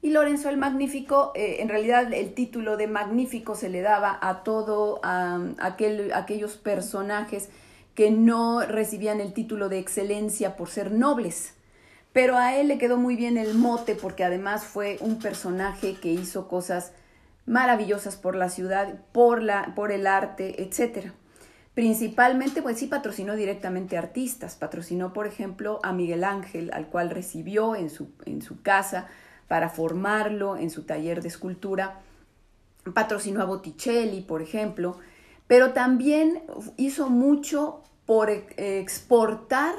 Y 0.02 0.10
Lorenzo 0.10 0.50
el 0.50 0.56
Magnífico, 0.56 1.32
eh, 1.34 1.56
en 1.58 1.68
realidad 1.68 2.12
el 2.12 2.32
título 2.32 2.76
de 2.76 2.86
Magnífico 2.86 3.56
se 3.56 3.70
le 3.70 3.80
daba 3.80 4.16
a 4.22 4.44
todo 4.44 5.00
a, 5.02 5.40
aquel, 5.58 6.12
aquellos 6.12 6.56
personajes 6.56 7.48
que 7.96 8.12
no 8.12 8.60
recibían 8.60 9.20
el 9.20 9.32
título 9.32 9.68
de 9.68 9.80
excelencia 9.80 10.54
por 10.54 10.68
ser 10.68 10.92
nobles. 10.92 11.54
Pero 12.12 12.36
a 12.36 12.54
él 12.54 12.68
le 12.68 12.78
quedó 12.78 12.98
muy 12.98 13.16
bien 13.16 13.36
el 13.36 13.54
mote 13.54 13.96
porque 13.96 14.22
además 14.22 14.62
fue 14.62 14.96
un 15.00 15.18
personaje 15.18 15.96
que 15.96 16.12
hizo 16.12 16.46
cosas 16.46 16.92
maravillosas 17.48 18.16
por 18.16 18.36
la 18.36 18.50
ciudad, 18.50 19.00
por, 19.12 19.42
la, 19.42 19.72
por 19.74 19.90
el 19.90 20.06
arte, 20.06 20.62
etcétera. 20.62 21.14
Principalmente, 21.74 22.60
pues 22.60 22.78
sí 22.78 22.86
patrocinó 22.86 23.36
directamente 23.36 23.96
artistas. 23.96 24.56
Patrocinó, 24.56 25.12
por 25.12 25.26
ejemplo, 25.26 25.80
a 25.82 25.92
Miguel 25.92 26.24
Ángel, 26.24 26.70
al 26.72 26.88
cual 26.88 27.10
recibió 27.10 27.74
en 27.74 27.88
su, 27.88 28.10
en 28.26 28.42
su 28.42 28.62
casa 28.62 29.06
para 29.46 29.70
formarlo 29.70 30.56
en 30.56 30.70
su 30.70 30.82
taller 30.82 31.22
de 31.22 31.28
escultura. 31.28 32.00
Patrocinó 32.94 33.42
a 33.42 33.46
Botticelli, 33.46 34.20
por 34.20 34.42
ejemplo. 34.42 34.98
Pero 35.46 35.72
también 35.72 36.42
hizo 36.76 37.08
mucho 37.08 37.82
por 38.06 38.28
exportar 38.30 39.74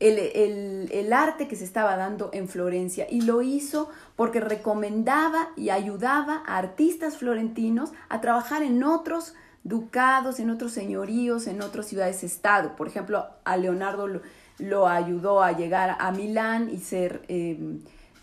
el, 0.00 0.88
el, 0.92 1.12
arte 1.12 1.48
que 1.48 1.56
se 1.56 1.64
estaba 1.64 1.96
dando 1.96 2.30
en 2.32 2.48
Florencia 2.48 3.06
y 3.10 3.22
lo 3.22 3.42
hizo 3.42 3.88
porque 4.14 4.40
recomendaba 4.40 5.50
y 5.56 5.70
ayudaba 5.70 6.42
a 6.46 6.58
artistas 6.58 7.16
florentinos 7.16 7.92
a 8.08 8.20
trabajar 8.20 8.62
en 8.62 8.84
otros 8.84 9.34
ducados, 9.64 10.40
en 10.40 10.50
otros 10.50 10.72
señoríos, 10.72 11.46
en 11.46 11.62
otras 11.62 11.86
ciudades-estado. 11.86 12.76
Por 12.76 12.86
ejemplo, 12.86 13.26
a 13.44 13.56
Leonardo 13.56 14.08
lo, 14.58 14.88
ayudó 14.88 15.42
a 15.42 15.52
llegar 15.52 15.96
a 15.98 16.12
Milán 16.12 16.70
y 16.70 16.78
ser, 16.78 17.22
eh, 17.28 17.78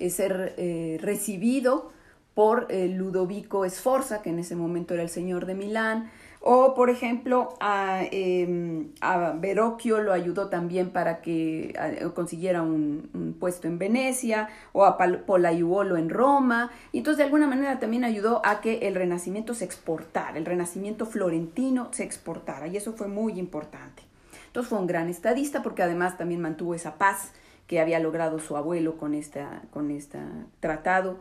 ser 0.09 0.55
eh, 0.57 0.97
recibido 1.01 1.91
por 2.33 2.67
eh, 2.69 2.87
Ludovico 2.87 3.67
Sforza, 3.69 4.21
que 4.21 4.29
en 4.29 4.39
ese 4.39 4.55
momento 4.55 4.93
era 4.93 5.03
el 5.03 5.09
señor 5.09 5.45
de 5.45 5.55
Milán. 5.55 6.11
O, 6.47 6.75
por 6.75 6.91
ejemplo, 6.91 7.55
a, 7.59 8.03
eh, 8.11 8.85
a 9.01 9.31
Verocchio 9.31 9.99
lo 10.01 10.13
ayudó 10.13 10.47
también 10.47 10.91
para 10.91 11.19
que 11.21 11.73
consiguiera 12.13 12.61
un, 12.61 13.35
puesto 13.39 13.67
en 13.67 13.79
Venecia, 13.79 14.49
o 14.71 14.85
a 14.85 14.95
Polaiuolo 15.25 15.97
en 15.97 16.11
Roma. 16.11 16.69
Y 16.91 16.99
entonces, 16.99 17.17
de 17.17 17.23
alguna 17.23 17.47
manera, 17.47 17.79
también 17.79 18.03
ayudó 18.03 18.41
a 18.45 18.61
que 18.61 18.87
el 18.87 18.93
Renacimiento 18.93 19.55
se 19.55 19.65
exportara, 19.65 20.37
el 20.37 20.45
Renacimiento 20.45 21.07
florentino 21.07 21.89
se 21.91 22.03
exportara. 22.03 22.67
Y 22.67 22.77
eso 22.77 22.93
fue 22.93 23.07
muy 23.07 23.39
importante. 23.39 24.03
Entonces, 24.45 24.69
fue 24.69 24.77
un 24.77 24.85
gran 24.85 25.09
estadista 25.09 25.63
porque 25.63 25.81
además 25.81 26.15
también 26.15 26.41
mantuvo 26.41 26.75
esa 26.75 26.99
paz 26.99 27.31
que 27.65 27.79
había 27.79 27.97
logrado 27.97 28.37
su 28.37 28.55
abuelo 28.55 28.97
con, 28.97 29.15
esta, 29.15 29.63
con 29.73 29.89
este 29.89 30.19
tratado 30.59 31.17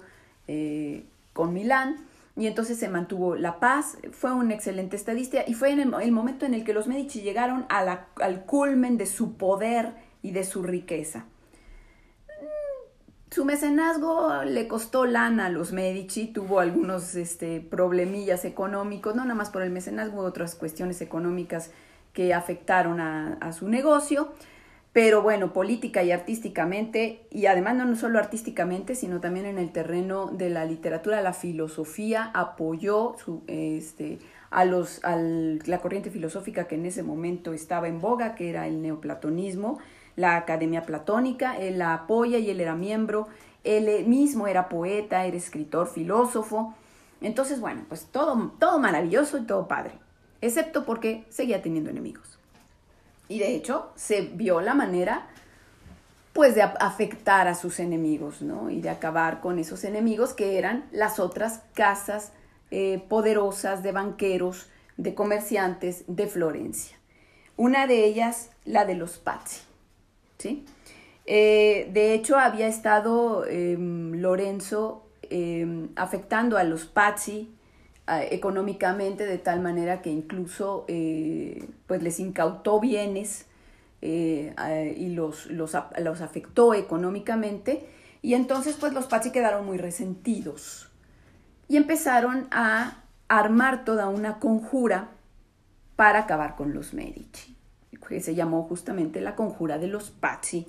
eh, 0.49 1.07
con 1.33 1.55
Milán 1.55 1.97
y 2.37 2.47
entonces 2.47 2.79
se 2.79 2.89
mantuvo 2.89 3.37
la 3.37 3.61
paz, 3.61 3.97
fue 4.11 4.33
un 4.33 4.51
excelente 4.51 4.97
estadista 4.97 5.45
y 5.47 5.55
fue 5.55 5.71
en 5.71 5.81
el, 5.81 6.13
momento 6.13 6.47
en 6.47 6.55
el 6.55 6.65
que 6.65 6.73
los 6.73 6.89
Medici 6.89 7.21
llegaron 7.21 7.67
al 7.69 8.45
culmen 8.45 8.97
de 8.97 9.07
su 9.07 9.37
poder 9.37 9.93
y 10.21 10.33
de 10.33 10.45
su 10.45 10.63
riqueza. 10.63 11.27
Su 13.31 13.45
mecenazgo 13.45 14.45
le 14.45 14.69
costó 14.69 15.07
lana 15.07 15.47
a 15.47 15.51
los 15.51 15.73
Medici, 15.73 16.29
tuvo 16.29 16.61
algunos 16.61 17.15
este, 17.15 17.61
problemillas 17.61 18.45
económicos, 18.45 19.15
no 19.15 19.23
nada 19.23 19.35
más 19.35 19.51
por 19.51 19.63
el 19.63 19.71
mecenazgo, 19.71 20.23
otras 20.23 20.55
cuestiones 20.55 21.01
económicas 21.01 21.71
que 22.13 22.33
afectaron 22.33 23.01
a 23.01 23.53
su 23.53 23.69
negocio, 23.69 24.33
pero 24.95 25.23
bueno, 25.23 25.53
política 25.53 26.05
y 26.05 26.13
artísticamente, 26.13 27.27
y 27.29 27.47
además 27.47 27.75
no 27.75 27.97
solo 27.97 28.21
artísticamente, 28.21 28.95
sino 28.95 29.19
también 29.19 29.45
en 29.45 29.59
el 29.59 29.73
terreno 29.73 30.27
de 30.27 30.51
la 30.51 30.65
literatura, 30.65 31.21
la 31.21 31.33
filosofía, 31.33 32.31
apoyó 32.33 33.17
su, 33.19 33.43
este, 33.49 34.21
a, 34.53 34.65
los, 34.65 35.01
la 35.03 35.79
corriente 35.81 36.13
filosófica 36.13 36.69
que 36.69 36.77
en 36.77 36.87
ese 36.87 37.03
momento 37.03 37.53
estaba 37.53 37.89
en 37.89 38.01
boga, 38.01 38.37
que 38.37 38.49
era 38.49 38.69
el 38.69 38.83
neoplatonismo, 38.83 39.81
la 40.15 40.37
Academia 40.37 40.83
Platónica, 40.83 41.59
él 41.59 41.79
la 41.79 41.93
apoya 41.93 42.39
y 42.39 42.51
él 42.51 42.61
era 42.61 42.77
miembro, 42.77 43.27
él 43.65 44.07
mismo 44.07 44.47
era 44.47 44.69
poeta, 44.69 45.27
era 45.27 45.37
escritor, 45.37 45.89
filósofo. 45.89 46.73
Entonces, 47.21 47.59
bueno, 47.59 47.85
pues 47.89 48.07
todo, 48.13 48.53
todo 48.61 48.79
maravilloso 48.79 49.39
y 49.39 49.43
todo 49.43 49.67
padre, 49.67 49.95
excepto 50.41 50.85
porque 50.85 51.25
seguía 51.31 51.63
teniendo 51.63 51.91
enemigos. 51.91 52.34
Y 53.29 53.39
de 53.39 53.55
hecho 53.55 53.93
se 53.97 54.23
vio 54.23 54.61
la 54.61 54.75
manera 54.75 55.29
pues 56.35 56.57
de 56.57 56.63
afectar 56.63 57.47
a 57.47 57.55
sus 57.55 57.79
enemigos, 57.79 58.43
¿no? 58.43 58.69
Y 58.69 58.81
de 58.81 58.91
acabar 58.91 59.41
con 59.41 59.61
esos 59.61 59.85
enemigos 59.85 60.35
que 60.35 60.59
eran 60.59 60.85
las 60.91 61.21
otras 61.21 61.63
casas 61.75 62.33
eh, 62.73 63.03
poderosas 63.09 63.85
de 63.85 63.93
banqueros, 63.93 64.67
de 64.97 65.15
comerciantes 65.15 66.05
de 66.09 66.27
Florencia. 66.27 66.97
Una 67.57 67.87
de 67.87 68.05
ellas, 68.05 68.51
la 68.65 68.85
de 68.85 68.97
los 68.97 69.19
Pazzi, 69.19 69.61
¿sí? 70.39 70.67
Eh, 71.25 71.89
de 71.93 72.15
hecho, 72.15 72.37
había 72.37 72.67
estado 72.67 73.47
em, 73.47 74.15
Lorenzo 74.15 75.07
em, 75.31 75.89
afectando 75.95 76.59
a 76.59 76.65
los 76.65 76.85
Pazzi 76.85 77.54
económicamente 78.07 79.27
de 79.27 79.39
tal 79.39 79.61
manera 79.61 80.03
que 80.03 80.11
incluso 80.11 80.85
eh, 80.89 81.67
pues 81.87 82.03
les 82.03 82.21
incautó 82.21 82.79
bienes 82.79 83.47
eh, 84.03 84.55
y 84.99 85.09
los, 85.11 85.47
los, 85.47 85.75
afectó 85.75 86.75
económicamente 86.75 87.89
y 88.21 88.35
entonces 88.35 88.77
pues 88.79 88.93
los 88.93 89.07
Pazzi 89.07 89.31
quedaron 89.33 89.65
muy 89.65 89.79
resentidos. 89.79 90.91
Y 91.67 91.79
empezaron 91.79 92.47
a 92.51 93.05
armar 93.29 93.87
toda 93.87 94.09
una 94.09 94.39
conjura 94.39 95.09
para 95.97 96.21
acabar 96.21 96.57
con 96.57 96.75
los 96.75 96.93
Medici, 96.93 97.57
que 98.07 98.21
se 98.21 98.35
llamó 98.35 98.65
justamente 98.65 99.23
la 99.23 99.35
conjura 99.35 99.79
de 99.79 99.89
los 99.89 100.11
Pazzi, 100.11 100.67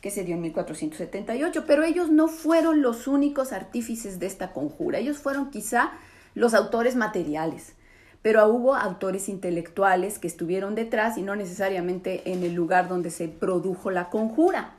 que 0.00 0.10
se 0.10 0.24
dio 0.24 0.34
en 0.34 0.42
1478, 0.42 1.64
pero 1.64 1.84
ellos 1.84 2.10
no 2.10 2.26
fueron 2.26 2.82
los 2.82 3.06
únicos 3.06 3.52
artífices 3.52 4.18
de 4.18 4.26
esta 4.26 4.52
conjura, 4.52 4.98
ellos 4.98 5.18
fueron 5.18 5.50
quizá 5.50 5.92
los 6.34 6.54
autores 6.54 6.96
materiales, 6.96 7.74
pero 8.22 8.46
hubo 8.48 8.74
autores 8.74 9.28
intelectuales 9.28 10.18
que 10.18 10.28
estuvieron 10.28 10.74
detrás 10.74 11.18
y 11.18 11.22
no 11.22 11.36
necesariamente 11.36 12.32
en 12.32 12.42
el 12.42 12.54
lugar 12.54 12.88
donde 12.88 13.10
se 13.10 13.28
produjo 13.28 13.90
la 13.90 14.10
conjura. 14.10 14.74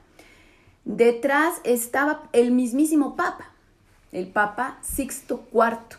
Detrás 0.85 1.55
estaba 1.63 2.23
el 2.33 2.51
mismísimo 2.51 3.15
Papa, 3.15 3.51
el 4.11 4.27
Papa 4.27 4.77
Sixto 4.81 5.45
IV, 5.53 5.97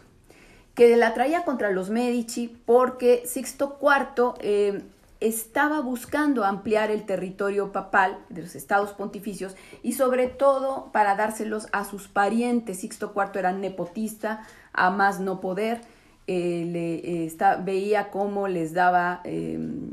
que 0.74 0.96
la 0.96 1.14
traía 1.14 1.44
contra 1.44 1.70
los 1.70 1.90
Medici 1.90 2.54
porque 2.66 3.22
Sixto 3.26 3.78
IV 3.80 4.34
eh, 4.40 4.82
estaba 5.20 5.80
buscando 5.80 6.44
ampliar 6.44 6.90
el 6.90 7.06
territorio 7.06 7.72
papal 7.72 8.18
de 8.28 8.42
los 8.42 8.54
estados 8.54 8.90
pontificios 8.90 9.56
y 9.82 9.92
sobre 9.92 10.26
todo 10.26 10.90
para 10.92 11.16
dárselos 11.16 11.68
a 11.72 11.84
sus 11.84 12.08
parientes. 12.08 12.80
Sixto 12.80 13.12
IV 13.16 13.38
era 13.38 13.52
nepotista, 13.52 14.46
a 14.74 14.90
más 14.90 15.20
no 15.20 15.40
poder, 15.40 15.80
eh, 16.26 16.64
le, 16.66 17.24
eh, 17.26 17.36
veía 17.64 18.10
cómo 18.10 18.48
les 18.48 18.72
daba 18.72 19.20
em, 19.24 19.90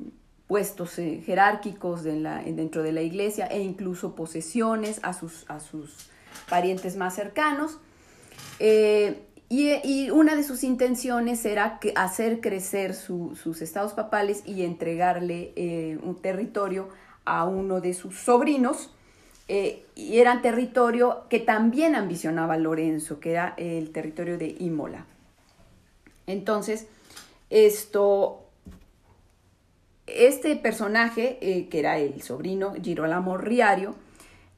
puestos 0.48 0.98
eh, 0.98 1.22
jerárquicos 1.26 2.04
dentro 2.04 2.84
de 2.84 2.92
la 2.92 3.02
iglesia 3.02 3.48
e 3.48 3.62
incluso 3.62 4.16
posesiones 4.16 5.00
a 5.04 5.14
sus, 5.14 5.46
a 5.50 5.60
sus 5.60 6.10
parientes 6.50 6.98
más 6.98 7.16
cercanos. 7.16 7.80
Y, 8.60 10.10
una 10.12 10.36
de 10.36 10.44
sus 10.44 10.64
intenciones 10.64 11.44
era 11.46 11.80
hacer 11.96 12.40
crecer 12.40 12.94
sus 12.94 13.62
estados 13.62 13.94
papales 13.94 14.44
y 14.46 14.64
entregarle 14.64 16.00
un 16.04 16.16
territorio 16.22 16.90
a 17.26 17.46
uno 17.46 17.82
de 17.82 17.94
sus 17.94 18.18
sobrinos, 18.18 18.92
eh, 19.54 19.84
y 19.96 20.20
era 20.20 20.42
territorio 20.42 21.24
que 21.30 21.38
también 21.42 21.94
ambicionaba 21.96 22.56
Lorenzo, 22.56 23.20
que 23.20 23.32
era 23.32 23.54
el 23.58 23.92
territorio 23.92 24.38
de 24.38 24.56
Imola. 24.60 25.06
Entonces, 26.26 26.88
esto, 27.50 28.46
este 30.08 30.56
personaje, 30.56 31.38
eh, 31.42 31.68
que 31.68 31.80
era 31.80 31.98
el 31.98 32.22
sobrino 32.22 32.76
Girolamo 32.82 33.38
Riario, 33.38 33.94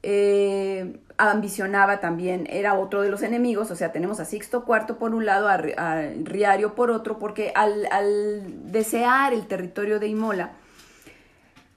eh, 0.04 1.00
ambicionaba 1.18 1.98
también, 1.98 2.46
era 2.48 2.74
otro 2.74 3.02
de 3.02 3.08
los 3.08 3.24
enemigos, 3.24 3.72
o 3.72 3.74
sea, 3.74 3.90
tenemos 3.90 4.20
a 4.20 4.24
Sixto 4.24 4.64
IV 4.64 4.94
por 4.96 5.12
un 5.12 5.26
lado, 5.26 5.48
a, 5.48 5.56
Riario 6.22 6.76
por 6.76 6.92
otro, 6.92 7.18
porque 7.18 7.50
al 7.56 8.70
desear 8.70 9.32
el 9.32 9.48
territorio 9.48 9.98
de 9.98 10.06
Imola, 10.06 10.52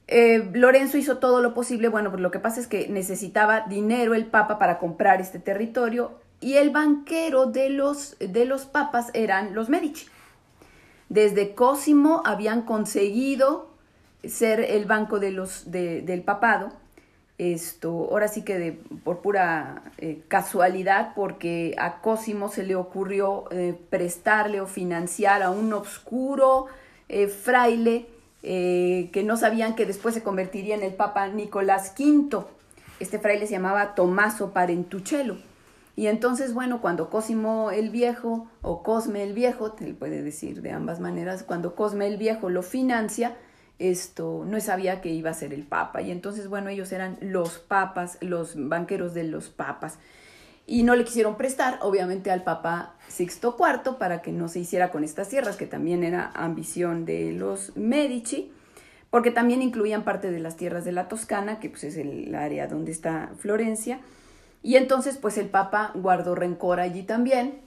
eh, 0.08 0.50
Lorenzo 0.54 0.98
hizo 0.98 1.18
todo 1.18 1.42
lo 1.42 1.54
posible, 1.54 1.90
bueno, 1.90 2.10
pues 2.10 2.22
lo 2.22 2.32
que 2.32 2.40
pasa 2.40 2.62
es 2.62 2.68
que 2.68 2.88
necesitaba 2.88 3.66
dinero 3.68 4.16
el 4.16 4.26
Papa 4.26 4.58
para 4.58 4.80
comprar 4.80 5.20
este 5.20 5.38
territorio 5.38 6.12
y 6.40 6.54
el 6.54 6.70
banquero 6.70 7.48
de 7.48 7.70
los, 7.70 8.16
de 8.20 8.46
los 8.46 8.66
papas 8.66 9.10
eran 9.14 9.54
los 9.54 9.68
Medici. 9.68 10.08
Desde 11.10 11.56
Cosimo 11.56 12.22
habían 12.26 12.62
conseguido 12.62 13.70
ser 14.24 14.62
el 14.62 14.86
banco 14.86 15.20
de 15.20 15.32
los, 15.32 15.72
del 15.72 16.22
papado. 16.22 16.72
Esto, 17.38 17.90
ahora 18.10 18.30
sí 18.30 18.44
que 18.44 18.58
de, 18.58 18.72
por 19.04 19.22
pura 19.22 19.84
eh, 19.98 20.22
casualidad, 20.28 21.14
porque 21.16 21.76
a 21.78 22.02
Cosimo 22.02 22.50
se 22.50 22.64
le 22.64 22.76
ocurrió 22.76 23.46
eh, 23.52 23.78
prestarle 23.90 24.62
o 24.62 24.68
financiar 24.68 25.44
a 25.44 25.50
un 25.50 25.74
obscuro 25.74 26.68
fraile 27.44 28.06
eh, 28.50 29.10
que 29.12 29.26
no 29.26 29.36
sabían 29.36 29.76
que 29.76 29.86
después 29.86 30.16
se 30.16 30.24
convertiría 30.24 30.74
en 30.74 30.82
el 30.82 30.94
Papa 30.94 31.28
Nicolás 31.28 31.94
V. 32.00 32.46
Este 33.02 33.20
fraile 33.20 33.46
se 33.46 33.52
llamaba 33.52 33.94
Tomaso 33.94 34.54
Parentuccello. 34.54 35.36
Y 35.98 36.08
entonces, 36.08 36.54
bueno, 36.54 36.80
cuando 36.80 37.10
Cosimo 37.10 37.72
el 37.72 37.90
Viejo 37.90 38.48
o 38.62 38.84
Cosme 38.84 39.24
el 39.24 39.34
Viejo, 39.34 39.74
te 39.74 39.94
puede 39.94 40.22
decir 40.22 40.62
de 40.62 40.72
ambas 40.72 41.02
maneras, 41.02 41.44
cuando 41.44 41.76
Cosme 41.76 42.08
el 42.08 42.16
Viejo 42.16 42.50
lo 42.50 42.64
financia, 42.64 43.36
esto 43.80 44.46
no 44.48 44.58
sabía 44.62 45.02
que 45.02 45.10
iba 45.10 45.32
a 45.32 45.34
ser 45.34 45.54
el 45.54 45.64
Papa. 45.64 46.02
Y 46.02 46.12
entonces, 46.12 46.48
bueno, 46.48 46.70
ellos 46.70 46.94
eran 46.94 47.18
los 47.20 47.60
papas, 47.60 48.18
los 48.22 48.54
banqueros 48.56 49.14
de 49.14 49.26
los 49.26 49.50
papas 49.50 50.00
y 50.70 50.84
no 50.84 50.96
le 50.96 51.06
quisieron 51.06 51.38
prestar, 51.38 51.80
obviamente, 51.82 52.30
al 52.30 52.44
Papa 52.44 52.94
Sixto 53.08 53.56
IV 53.58 53.98
para 53.98 54.22
que 54.22 54.34
no 54.34 54.50
se 54.50 54.60
hiciera 54.60 54.92
con 54.92 55.06
estas 55.06 55.30
tierras, 55.30 55.56
que 55.56 55.66
también 55.66 56.04
era 56.04 56.30
ambición 56.36 57.06
de 57.06 57.32
los 57.32 57.76
Medici, 57.78 58.52
porque 59.10 59.32
también 59.32 59.62
incluían 59.62 60.04
parte 60.04 60.30
de 60.30 60.40
las 60.40 60.58
tierras 60.58 60.84
de 60.84 60.92
la 60.92 61.08
Toscana, 61.08 61.62
que 61.62 61.70
pues 61.70 61.86
es 61.86 61.96
el 61.96 62.36
área 62.36 62.68
donde 62.68 62.92
está 62.92 63.32
Florencia, 63.38 64.02
y 64.62 64.76
entonces 64.76 65.18
pues 65.18 65.38
el 65.38 65.48
Papa 65.48 65.92
guardó 65.96 66.36
rencor 66.36 66.82
allí 66.82 67.04
también, 67.04 67.60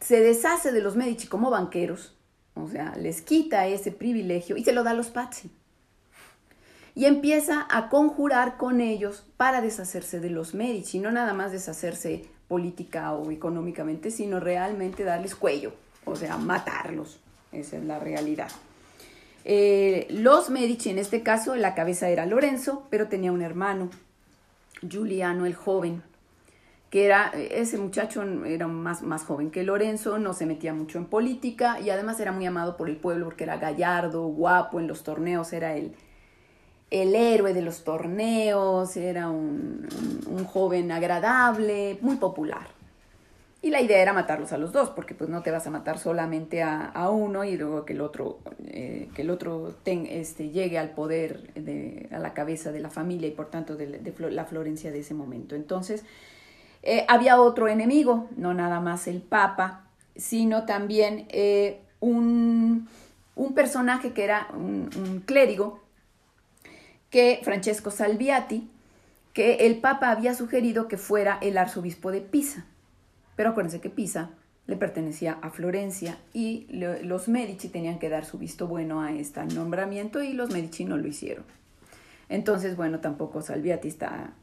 se 0.00 0.20
deshace 0.20 0.72
de 0.72 0.80
los 0.80 0.96
Medici 0.96 1.28
como 1.28 1.50
banqueros, 1.50 2.16
o 2.54 2.68
sea, 2.68 2.96
les 2.96 3.20
quita 3.20 3.66
ese 3.66 3.92
privilegio 3.92 4.56
y 4.56 4.64
se 4.64 4.72
lo 4.72 4.82
da 4.82 4.92
a 4.92 4.94
los 4.94 5.08
Pazzi 5.08 5.50
y 6.98 7.04
empieza 7.04 7.64
a 7.70 7.88
conjurar 7.90 8.56
con 8.56 8.80
ellos 8.80 9.24
para 9.36 9.60
deshacerse 9.60 10.18
de 10.18 10.30
los 10.30 10.52
Medici, 10.54 10.98
no 10.98 11.12
nada 11.12 11.32
más 11.32 11.52
deshacerse 11.52 12.24
política 12.48 13.12
o 13.12 13.30
económicamente, 13.30 14.10
sino 14.10 14.40
realmente 14.40 15.04
darles 15.04 15.36
cuello, 15.36 15.74
o 16.04 16.16
sea, 16.16 16.38
matarlos. 16.38 17.20
Esa 17.52 17.76
es 17.76 17.84
la 17.84 18.00
realidad. 18.00 18.48
Eh, 19.44 20.08
los 20.10 20.50
Medici, 20.50 20.90
en 20.90 20.98
este 20.98 21.22
caso, 21.22 21.54
la 21.54 21.76
cabeza 21.76 22.08
era 22.08 22.26
Lorenzo, 22.26 22.88
pero 22.90 23.06
tenía 23.06 23.30
un 23.30 23.42
hermano, 23.42 23.90
Giuliano 24.82 25.46
el 25.46 25.54
joven, 25.54 26.02
que 26.90 27.04
era, 27.04 27.28
ese 27.28 27.78
muchacho 27.78 28.24
era 28.44 28.66
más, 28.66 29.02
más 29.02 29.22
joven 29.22 29.52
que 29.52 29.62
Lorenzo, 29.62 30.18
no 30.18 30.32
se 30.32 30.46
metía 30.46 30.74
mucho 30.74 30.98
en 30.98 31.04
política 31.04 31.78
y 31.78 31.90
además 31.90 32.18
era 32.18 32.32
muy 32.32 32.44
amado 32.44 32.76
por 32.76 32.88
el 32.90 32.96
pueblo 32.96 33.26
porque 33.26 33.44
era 33.44 33.56
gallardo, 33.56 34.26
guapo 34.26 34.80
en 34.80 34.88
los 34.88 35.04
torneos, 35.04 35.52
era 35.52 35.76
el, 35.76 35.94
el 36.90 37.14
héroe 37.14 37.52
de 37.52 37.62
los 37.62 37.84
torneos, 37.84 38.96
era 38.96 39.28
un, 39.28 39.86
joven 40.46 40.90
agradable, 40.92 41.98
muy 42.00 42.16
popular. 42.16 42.66
Y 43.60 43.70
la 43.70 43.80
idea 43.80 44.00
era 44.00 44.12
matarlos 44.12 44.52
a 44.52 44.58
los 44.58 44.72
dos, 44.72 44.90
porque 44.90 45.14
pues 45.14 45.28
no 45.28 45.42
te 45.42 45.50
vas 45.50 45.66
a 45.66 45.70
matar 45.70 45.98
solamente 45.98 46.62
a, 46.62 47.10
uno 47.10 47.44
y 47.44 47.56
luego 47.56 47.84
que 47.84 47.92
el 47.92 48.00
otro, 48.00 48.38
eh, 48.66 49.08
que 49.14 49.22
el 49.22 49.30
otro 49.30 49.74
este, 49.84 50.50
llegue 50.50 50.78
al 50.78 50.90
poder, 50.90 51.52
de, 51.54 52.08
a 52.12 52.18
la 52.18 52.34
cabeza 52.34 52.70
de 52.70 52.80
la 52.80 52.88
familia 52.88 53.28
y 53.28 53.32
por 53.32 53.50
tanto 53.50 53.76
de, 53.76 54.00
la 54.30 54.44
Florencia 54.44 54.92
de 54.92 55.00
ese 55.00 55.12
momento. 55.12 55.56
Entonces, 55.56 56.04
eh, 56.84 57.04
había 57.08 57.40
otro 57.40 57.66
enemigo, 57.66 58.28
no 58.36 58.54
nada 58.54 58.80
más 58.80 59.08
el 59.08 59.20
Papa, 59.20 59.86
sino 60.14 60.64
también 60.64 61.26
eh, 61.30 61.80
un, 61.98 62.88
personaje 63.56 64.12
que 64.12 64.22
era 64.22 64.48
un 64.54 65.22
clérigo, 65.26 65.80
que 67.10 67.40
Francesco 67.42 67.90
Salviati, 67.90 68.68
que 69.32 69.66
el 69.66 69.80
Papa 69.80 70.10
había 70.10 70.34
sugerido 70.34 70.88
que 70.88 70.96
fuera 70.96 71.38
el 71.40 71.58
arzobispo 71.58 72.10
de 72.10 72.20
Pisa. 72.20 72.66
Pero 73.36 73.50
acuérdense 73.50 73.80
que 73.80 73.90
Pisa 73.90 74.30
le 74.66 74.76
pertenecía 74.76 75.38
a 75.40 75.50
Florencia 75.50 76.18
y 76.34 76.66
los 76.70 77.28
Medici 77.28 77.68
tenían 77.68 77.98
que 77.98 78.10
dar 78.10 78.24
su 78.24 78.38
visto 78.38 78.66
bueno 78.66 79.00
a 79.00 79.12
este 79.12 79.44
nombramiento 79.46 80.22
y 80.22 80.32
los 80.32 80.50
Medici 80.50 80.84
no 80.84 80.96
lo 80.96 81.08
hicieron. 81.08 81.44
Entonces, 82.28 82.76
bueno, 82.76 83.00
tampoco 83.00 83.40
Salviati 83.40 83.88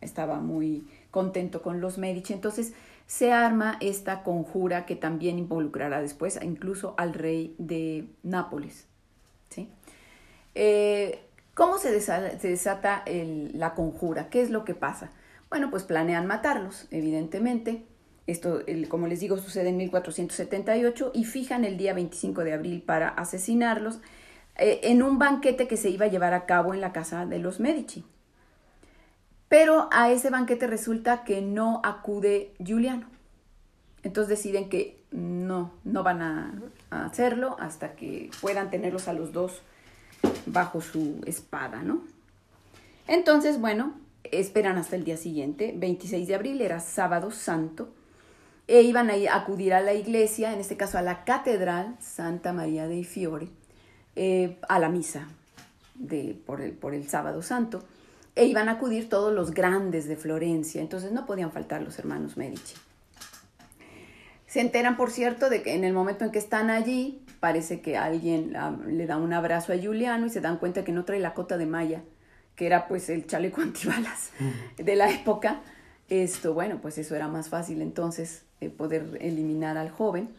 estaba 0.02 0.40
muy 0.40 0.88
contento 1.12 1.62
con 1.62 1.82
los 1.82 2.00
Medici. 2.00 2.34
Entonces 2.34 2.74
se 3.06 3.32
arma 3.32 3.78
esta 3.82 4.24
conjura 4.24 4.86
que 4.86 4.96
también 4.96 5.38
involucrará 5.38 6.02
después 6.02 6.40
incluso 6.42 6.96
al 6.98 7.14
rey 7.14 7.54
de 7.60 8.08
Nápoles. 8.24 8.88
¿sí? 9.50 9.70
Eh, 10.56 11.25
¿Cómo 11.56 11.78
se 11.78 11.90
desata, 11.90 13.06
la 13.06 13.74
conjura? 13.76 14.30
¿Qué 14.30 14.42
es 14.42 14.50
lo 14.50 14.66
que 14.66 14.76
pasa? 14.76 15.12
Bueno, 15.50 15.72
pues 15.72 15.84
planean 15.84 16.28
matarlos, 16.28 16.86
evidentemente. 16.92 17.86
Esto, 18.28 18.60
como 18.90 19.08
les 19.08 19.22
digo, 19.22 19.38
sucede 19.38 19.70
en 19.70 19.78
1478 19.78 21.12
y 21.14 21.24
fijan 21.24 21.64
el 21.64 21.78
día 21.78 21.94
25 21.94 22.44
de 22.44 22.54
abril 22.54 22.82
para 22.82 23.08
asesinarlos 23.08 24.00
eh, 24.58 24.82
en 24.84 25.02
un 25.02 25.18
banquete 25.18 25.66
que 25.70 25.78
se 25.78 25.90
iba 25.90 26.08
a 26.08 26.10
llevar 26.10 26.34
a 26.34 26.46
cabo 26.46 26.74
en 26.74 26.82
la 26.82 26.92
casa 26.92 27.26
de 27.26 27.40
los 27.40 27.62
Medici. 27.62 28.04
Pero 29.48 29.88
a 29.94 30.12
ese 30.12 30.30
banquete 30.30 30.68
resulta 30.68 31.24
que 31.24 31.42
no 31.42 31.80
acude 31.86 32.54
Giuliano. 32.60 33.08
Entonces 34.04 34.28
deciden 34.28 34.68
que 34.68 35.02
no, 35.12 35.72
no 35.86 36.04
van 36.04 36.22
a 36.22 36.54
hacerlo 36.90 37.56
hasta 37.62 37.96
que 37.96 38.30
puedan 38.42 38.70
tenerlos 38.70 39.08
a 39.08 39.14
los 39.14 39.32
dos 39.32 39.62
bajo 40.46 40.82
su 40.82 41.22
espada, 41.26 41.84
¿no? 41.84 42.02
Entonces, 43.08 43.60
bueno, 43.60 43.94
esperan 44.24 44.78
hasta 44.78 44.96
el 44.96 45.04
día 45.04 45.18
siguiente, 45.18 45.74
26 45.76 46.28
de 46.28 46.36
abril, 46.36 46.62
era 46.62 46.80
sábado 46.80 47.32
santo, 47.32 47.94
e 48.68 48.82
iban 48.82 49.10
a 49.12 49.36
acudir 49.36 49.74
a 49.74 49.82
la 49.82 49.94
iglesia, 49.94 50.54
en 50.54 50.60
este 50.60 50.78
caso 50.78 50.98
a 50.98 51.02
la 51.02 51.24
catedral 51.24 51.98
Santa 52.00 52.52
María 52.52 52.88
dei 52.88 53.04
Fiori, 53.04 53.52
eh, 54.16 54.58
a 54.68 54.80
la 54.80 54.90
misa 54.90 55.28
de, 55.94 56.40
por, 56.46 56.62
el, 56.62 56.72
por 56.72 56.96
el 56.96 57.08
sábado 57.08 57.42
santo, 57.42 57.84
e 58.36 58.46
iban 58.46 58.68
a 58.68 58.74
acudir 58.74 59.08
todos 59.08 59.34
los 59.34 59.52
grandes 59.52 60.08
de 60.08 60.18
Florencia, 60.18 60.82
entonces 60.82 61.12
no 61.12 61.26
podían 61.26 61.52
faltar 61.52 61.82
los 61.82 61.98
hermanos 62.00 62.38
Medici. 62.38 62.76
Se 64.48 64.62
enteran, 64.62 64.98
por 64.98 65.12
cierto, 65.12 65.50
de 65.50 65.62
que 65.62 65.74
en 65.74 65.84
el 65.84 65.94
momento 65.94 66.26
en 66.26 66.32
que 66.32 66.40
están 66.40 66.70
allí, 66.70 67.22
parece 67.46 67.80
que 67.80 67.96
alguien 67.96 68.58
le 68.88 69.06
da 69.06 69.18
un 69.18 69.32
abrazo 69.32 69.72
a 69.72 69.78
Juliano 69.78 70.26
y 70.26 70.32
se 70.32 70.42
dan 70.42 70.58
cuenta 70.58 70.84
que 70.84 70.92
no 70.92 71.06
trae 71.06 71.20
la 71.20 71.36
cota 71.36 71.60
de 71.60 71.68
malla, 71.68 72.02
que 72.56 72.66
era 72.66 72.88
pues 72.88 73.08
el 73.08 73.28
chaleco 73.28 73.62
antibalas 73.70 74.32
de 74.78 74.96
la 74.96 75.12
época. 75.12 75.62
Esto, 76.10 76.56
bueno, 76.56 76.80
pues 76.82 76.98
eso 76.98 77.16
era 77.16 77.28
más 77.28 77.50
fácil 77.50 77.84
entonces 77.84 78.46
eh, 78.62 78.72
poder 78.72 79.20
eliminar 79.22 79.78
al 79.78 79.92
joven. 79.92 80.30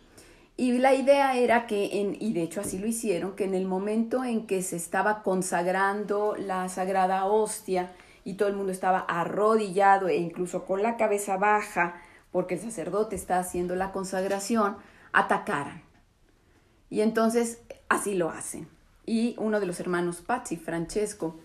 Y 0.57 0.79
la 0.79 0.95
idea 0.95 1.37
era 1.37 1.69
que, 1.69 2.01
en, 2.01 2.17
y 2.19 2.33
de 2.33 2.43
hecho 2.43 2.61
así 2.61 2.77
lo 2.77 2.89
hicieron, 2.89 3.37
que 3.37 3.45
en 3.45 3.55
el 3.55 3.67
momento 3.67 4.25
en 4.25 4.49
que 4.49 4.61
se 4.63 4.75
estaba 4.75 5.23
consagrando 5.23 6.35
la 6.37 6.69
sagrada 6.69 7.27
hostia 7.27 7.93
y 8.25 8.35
todo 8.35 8.49
el 8.49 8.57
mundo 8.57 8.73
estaba 8.73 8.99
arrodillado 8.99 10.09
e 10.09 10.17
incluso 10.17 10.65
con 10.65 10.83
la 10.83 10.97
cabeza 10.97 11.37
baja, 11.37 12.03
porque 12.33 12.55
el 12.55 12.61
sacerdote 12.61 13.15
está 13.15 13.39
haciendo 13.39 13.77
la 13.77 13.93
consagración, 13.93 14.77
atacaran. 15.13 15.86
Y 16.91 17.01
entonces 17.01 17.61
así 17.89 18.15
lo 18.15 18.31
hacen. 18.31 18.69
Y 19.05 19.37
uno 19.39 19.61
de 19.61 19.67
los 19.67 19.81
hermanos 19.81 20.21
Pazzi, 20.21 20.57
Francesco, 20.57 21.39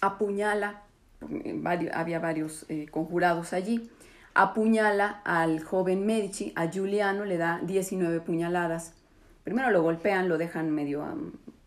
apuñala, 0.00 0.82
había 1.94 2.18
varios 2.18 2.66
eh, 2.68 2.86
conjurados 2.90 3.52
allí, 3.52 3.90
apuñala 4.34 5.22
al 5.24 5.62
joven 5.62 6.04
Medici, 6.04 6.52
a 6.56 6.70
Giuliano, 6.70 7.24
le 7.24 7.38
da 7.38 7.60
19 7.62 8.20
puñaladas. 8.20 8.94
Primero 9.44 9.70
lo 9.70 9.82
golpean, 9.82 10.28
lo 10.28 10.38
dejan 10.38 10.70
medio 10.70 11.04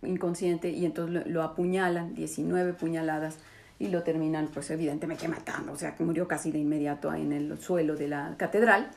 inconsciente 0.03 0.69
y 0.69 0.85
entonces 0.85 1.25
lo, 1.27 1.43
apuñalan, 1.43 2.13
19 2.13 2.73
puñaladas, 2.73 3.37
y 3.77 3.89
lo 3.89 4.03
terminan, 4.03 4.47
pues 4.53 4.69
evidentemente 4.69 5.27
matando, 5.27 5.73
o 5.73 5.77
sea 5.77 5.95
que 5.95 6.03
murió 6.05 6.29
casi 6.29 6.51
de 6.51 6.59
inmediato 6.59 7.13
en 7.13 7.33
el 7.33 7.59
suelo 7.59 7.95
de 7.95 8.07
la 8.07 8.35
catedral. 8.37 8.89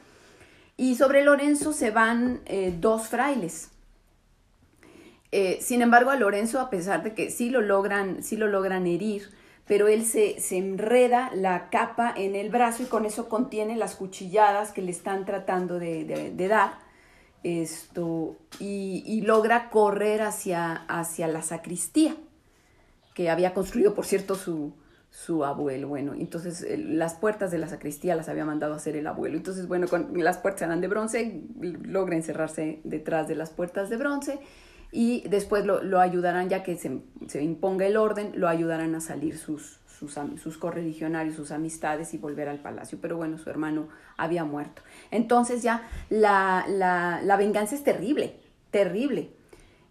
Y 0.78 0.94
sobre 0.94 1.24
Lorenzo 1.24 1.72
se 1.72 1.90
van 1.90 2.40
eh, 2.46 2.72
dos 2.78 3.08
frailes. 3.08 3.72
Eh, 5.32 5.58
sin 5.60 5.82
embargo, 5.82 6.10
a 6.10 6.16
Lorenzo, 6.16 6.60
a 6.60 6.70
pesar 6.70 7.02
de 7.02 7.14
que 7.14 7.30
sí 7.30 7.50
lo 7.50 7.60
logran, 7.60 8.22
sí 8.22 8.36
lo 8.36 8.46
logran 8.46 8.86
herir, 8.86 9.28
pero 9.66 9.88
él 9.88 10.06
se, 10.06 10.40
se, 10.40 10.56
enreda 10.56 11.32
la 11.34 11.68
capa 11.68 12.14
en 12.16 12.36
el 12.36 12.48
brazo 12.48 12.84
y 12.84 12.86
con 12.86 13.04
eso 13.04 13.28
contiene 13.28 13.76
las 13.76 13.96
cuchilladas 13.96 14.70
que 14.70 14.80
le 14.80 14.92
están 14.92 15.26
tratando 15.26 15.80
de, 15.80 16.32
dar. 16.48 16.78
Esto, 17.42 18.36
y, 18.60 19.02
y, 19.04 19.22
logra 19.22 19.70
correr 19.70 20.22
hacia, 20.22 20.72
hacia 20.86 21.26
la 21.26 21.42
sacristía, 21.42 22.16
que 23.14 23.30
había 23.30 23.52
construido, 23.52 23.94
por 23.94 24.06
cierto, 24.06 24.36
su, 24.36 24.72
su 25.10 25.44
abuelo. 25.44 25.88
Bueno, 25.88 26.14
entonces 26.14 26.66
las 26.78 27.14
puertas 27.14 27.50
de 27.50 27.58
la 27.58 27.68
sacristía 27.68 28.14
las 28.14 28.28
había 28.28 28.44
mandado 28.44 28.74
a 28.74 28.76
hacer 28.76 28.96
el 28.96 29.06
abuelo. 29.06 29.36
Entonces, 29.36 29.66
bueno, 29.66 29.86
las 30.14 30.38
puertas 30.38 30.62
eran 30.62 30.80
de 30.80 30.88
bronce, 30.88 31.42
logra 31.60 32.16
encerrarse 32.16 32.80
detrás 32.84 33.28
de 33.28 33.34
las 33.34 33.50
puertas 33.50 33.90
de 33.90 33.96
bronce 33.96 34.40
y 34.90 35.26
después 35.28 35.66
lo, 35.66 36.00
ayudarán, 36.00 36.48
ya 36.48 36.62
que 36.62 36.76
se, 36.76 37.02
se, 37.26 37.42
imponga 37.42 37.86
el 37.86 37.96
orden, 37.96 38.32
lo 38.36 38.48
ayudarán 38.48 38.94
a 38.94 39.00
salir 39.00 39.36
sus, 39.36 39.80
sus, 39.86 40.18
sus, 40.42 40.56
correligionarios, 40.56 41.36
sus 41.36 41.50
amistades 41.50 42.14
y 42.14 42.18
volver 42.18 42.48
al 42.48 42.60
palacio. 42.60 42.98
Pero 43.00 43.16
bueno, 43.16 43.36
su 43.38 43.50
hermano 43.50 43.88
había 44.16 44.44
muerto. 44.44 44.82
Entonces 45.10 45.62
ya 45.62 45.86
la, 46.08 46.64
la, 46.68 47.20
la 47.22 47.36
venganza 47.36 47.74
es 47.74 47.84
terrible, 47.84 48.36
terrible. 48.70 49.37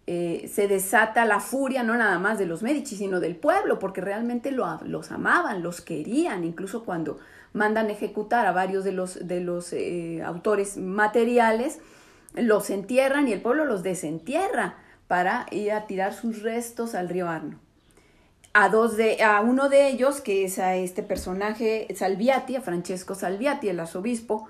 Eh, 0.09 0.49
se 0.53 0.69
desata 0.69 1.25
la 1.25 1.41
furia 1.41 1.83
no 1.83 1.93
nada 1.97 2.17
más 2.17 2.39
de 2.39 2.45
los 2.45 2.63
Medici, 2.63 2.95
sino 2.95 3.19
del 3.19 3.35
pueblo, 3.35 3.77
porque 3.77 3.99
realmente 3.99 4.51
los 4.51 5.11
amaban, 5.11 5.61
los 5.61 5.81
querían, 5.81 6.45
incluso 6.45 6.85
cuando 6.85 7.19
mandan 7.51 7.89
ejecutar 7.89 8.45
a 8.45 8.53
varios 8.53 8.85
de 8.85 8.93
los, 8.93 9.27
de 9.27 9.41
los 9.41 9.73
eh, 9.73 10.23
autores 10.23 10.77
materiales, 10.77 11.79
los 12.35 12.69
entierran 12.69 13.27
y 13.27 13.33
el 13.33 13.41
pueblo 13.41 13.65
los 13.65 13.83
desentierra 13.83 14.77
para 15.07 15.45
ir 15.51 15.73
a 15.73 15.87
tirar 15.87 16.13
sus 16.13 16.41
restos 16.41 16.95
al 16.95 17.09
río 17.09 17.27
Arno. 17.27 17.59
A, 18.53 18.69
dos 18.69 18.95
de, 18.95 19.21
a 19.23 19.41
uno 19.41 19.67
de 19.67 19.89
ellos, 19.89 20.21
que 20.21 20.45
es 20.45 20.57
a 20.57 20.75
este 20.77 21.03
personaje 21.03 21.85
Salviati, 21.95 22.55
a 22.55 22.61
Francesco 22.61 23.13
Salviati, 23.13 23.67
el 23.67 23.79
arzobispo, 23.79 24.47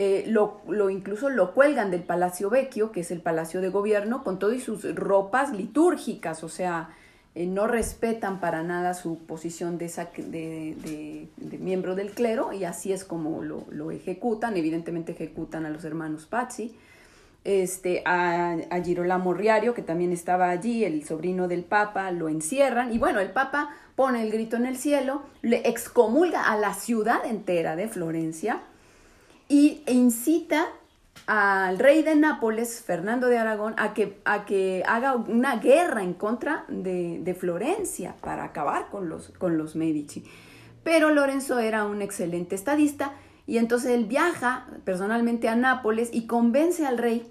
eh, 0.00 0.22
lo, 0.28 0.60
lo, 0.68 0.90
incluso 0.90 1.28
lo 1.28 1.54
cuelgan 1.54 1.90
del 1.90 2.04
Palacio 2.04 2.50
Vecchio, 2.50 2.92
que 2.92 3.00
es 3.00 3.10
el 3.10 3.20
palacio 3.20 3.60
de 3.60 3.68
gobierno, 3.68 4.22
con 4.22 4.38
todas 4.38 4.62
sus 4.62 4.94
ropas 4.94 5.52
litúrgicas, 5.52 6.44
o 6.44 6.48
sea, 6.48 6.90
eh, 7.34 7.46
no 7.46 7.66
respetan 7.66 8.38
para 8.38 8.62
nada 8.62 8.94
su 8.94 9.18
posición 9.18 9.76
de, 9.76 9.88
de, 10.18 11.28
de, 11.36 11.58
miembro 11.58 11.96
del 11.96 12.12
clero 12.12 12.52
y 12.52 12.62
así 12.62 12.92
es 12.92 13.02
como 13.02 13.42
lo, 13.42 13.64
lo, 13.72 13.90
ejecutan, 13.90 14.56
evidentemente 14.56 15.10
ejecutan 15.10 15.66
a 15.66 15.70
los 15.70 15.84
hermanos 15.84 16.26
Pazzi, 16.26 16.76
este, 17.42 18.02
a, 18.04 18.56
a 18.70 18.80
Girolamo 18.80 19.34
Riario, 19.34 19.74
que 19.74 19.82
también 19.82 20.12
estaba 20.12 20.50
allí, 20.50 20.84
el 20.84 21.04
sobrino 21.04 21.48
del 21.48 21.64
Papa, 21.64 22.12
lo 22.12 22.28
encierran. 22.28 22.92
Y 22.92 22.98
bueno, 22.98 23.18
el 23.18 23.30
Papa 23.30 23.70
pone 23.96 24.22
el 24.22 24.30
grito 24.30 24.54
en 24.54 24.66
el 24.66 24.76
cielo, 24.76 25.22
le 25.42 25.68
excomulga 25.68 26.44
a 26.44 26.56
la 26.56 26.72
ciudad 26.74 27.26
entera 27.26 27.74
de 27.74 27.88
Florencia, 27.88 28.62
y 29.48 29.82
incita 29.86 30.66
al 31.26 31.78
rey 31.78 32.02
de 32.02 32.14
Nápoles, 32.16 32.82
Fernando 32.82 33.26
de 33.26 33.38
Aragón, 33.38 33.74
a 33.76 33.92
que, 33.92 34.18
a 34.24 34.44
que 34.46 34.82
haga 34.86 35.14
una 35.14 35.56
guerra 35.56 36.02
en 36.02 36.14
contra 36.14 36.64
de, 36.68 37.36
Florencia 37.38 38.14
para 38.20 38.44
acabar 38.44 38.88
con 38.90 39.08
los, 39.08 39.28
con 39.38 39.58
los 39.58 39.76
Medici. 39.76 40.24
Pero 40.84 41.10
Lorenzo 41.10 41.58
era 41.58 41.84
un 41.84 42.00
excelente 42.00 42.54
estadista 42.54 43.12
y 43.46 43.58
entonces 43.58 43.90
él 43.90 44.06
viaja 44.06 44.66
personalmente 44.84 45.48
a 45.48 45.56
Nápoles 45.56 46.08
y 46.12 46.26
convence 46.26 46.86
al 46.86 46.96
rey 46.96 47.30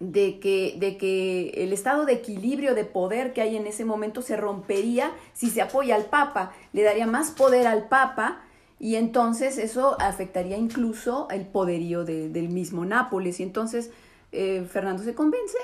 de 0.00 0.38
que, 0.38 0.76
de 0.78 0.96
que 0.96 1.50
el 1.56 1.72
estado 1.72 2.06
de 2.06 2.14
equilibrio 2.14 2.74
de 2.74 2.84
poder 2.84 3.32
que 3.32 3.42
hay 3.42 3.56
en 3.56 3.66
ese 3.66 3.84
momento 3.84 4.22
se 4.22 4.36
rompería 4.36 5.10
si 5.34 5.50
se 5.50 5.60
apoya 5.60 5.94
al 5.94 6.04
Papa, 6.04 6.52
le 6.72 6.82
daría 6.82 7.06
más 7.06 7.32
poder 7.32 7.66
al 7.66 7.88
Papa 7.88 8.40
y 8.80 8.94
entonces 8.96 9.58
eso 9.58 10.00
afectaría 10.00 10.56
incluso 10.56 11.28
el 11.30 11.46
poderío 11.46 12.04
del 12.04 12.48
mismo 12.48 12.84
Nápoles. 12.84 13.40
Y 13.40 13.42
entonces 13.42 13.90
eh, 14.30 14.66
Fernando 14.70 15.02
se 15.02 15.14
convence 15.14 15.58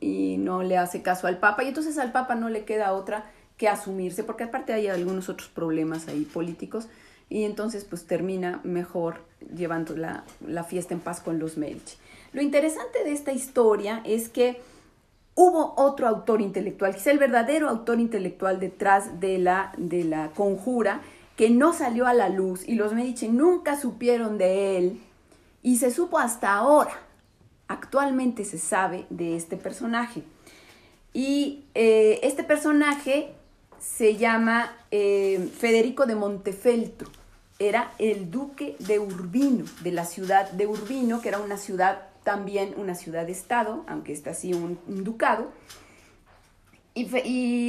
y 0.00 0.36
no 0.38 0.62
le 0.62 0.76
hace 0.76 1.02
caso 1.02 1.26
al 1.26 1.38
Papa. 1.38 1.64
Y 1.64 1.68
entonces 1.68 1.98
al 1.98 2.12
Papa 2.12 2.36
no 2.36 2.48
le 2.48 2.64
queda 2.64 2.92
otra 2.92 3.30
que 3.56 3.68
asumirse, 3.68 4.24
porque 4.24 4.44
aparte 4.44 4.72
hay 4.72 4.86
algunos 4.86 5.28
otros 5.28 5.48
problemas 5.48 6.08
ahí 6.08 6.24
políticos. 6.24 6.88
Y 7.28 7.44
entonces 7.44 7.84
pues 7.84 8.06
termina 8.06 8.60
mejor 8.62 9.22
llevando 9.54 9.96
la, 9.96 10.24
la 10.46 10.64
fiesta 10.64 10.94
en 10.94 11.00
paz 11.00 11.20
con 11.20 11.38
los 11.38 11.56
Medici. 11.56 11.96
Lo 12.32 12.40
interesante 12.40 13.02
de 13.04 13.12
esta 13.12 13.32
historia 13.32 14.00
es 14.04 14.28
que 14.28 14.60
hubo 15.34 15.74
otro 15.76 16.06
autor 16.06 16.40
intelectual, 16.40 16.94
quizá 16.94 17.10
el 17.10 17.18
verdadero 17.18 17.68
autor 17.68 18.00
intelectual 18.00 18.60
detrás 18.60 19.20
de 19.20 19.38
la, 19.38 19.72
de 19.76 20.04
la 20.04 20.30
conjura, 20.30 21.02
que 21.40 21.48
no 21.48 21.72
salió 21.72 22.06
a 22.06 22.12
la 22.12 22.28
luz 22.28 22.68
y 22.68 22.74
los 22.74 22.92
Medici 22.92 23.26
nunca 23.26 23.80
supieron 23.80 24.36
de 24.36 24.76
él 24.76 25.00
y 25.62 25.76
se 25.76 25.90
supo 25.90 26.18
hasta 26.18 26.52
ahora. 26.52 26.92
Actualmente 27.66 28.44
se 28.44 28.58
sabe 28.58 29.06
de 29.08 29.36
este 29.36 29.56
personaje. 29.56 30.22
Y 31.14 31.64
eh, 31.74 32.20
este 32.24 32.44
personaje 32.44 33.32
se 33.78 34.16
llama 34.18 34.70
eh, 34.90 35.48
Federico 35.58 36.04
de 36.04 36.14
Montefeltro. 36.14 37.08
Era 37.58 37.90
el 37.98 38.30
duque 38.30 38.76
de 38.78 38.98
Urbino, 38.98 39.64
de 39.80 39.92
la 39.92 40.04
ciudad 40.04 40.50
de 40.50 40.66
Urbino, 40.66 41.22
que 41.22 41.28
era 41.30 41.38
una 41.38 41.56
ciudad 41.56 42.02
también 42.22 42.74
una 42.76 42.94
ciudad-estado, 42.94 43.86
aunque 43.88 44.12
está 44.12 44.32
así 44.32 44.52
un, 44.52 44.78
ducado. 44.86 45.50
Y, 46.92 47.08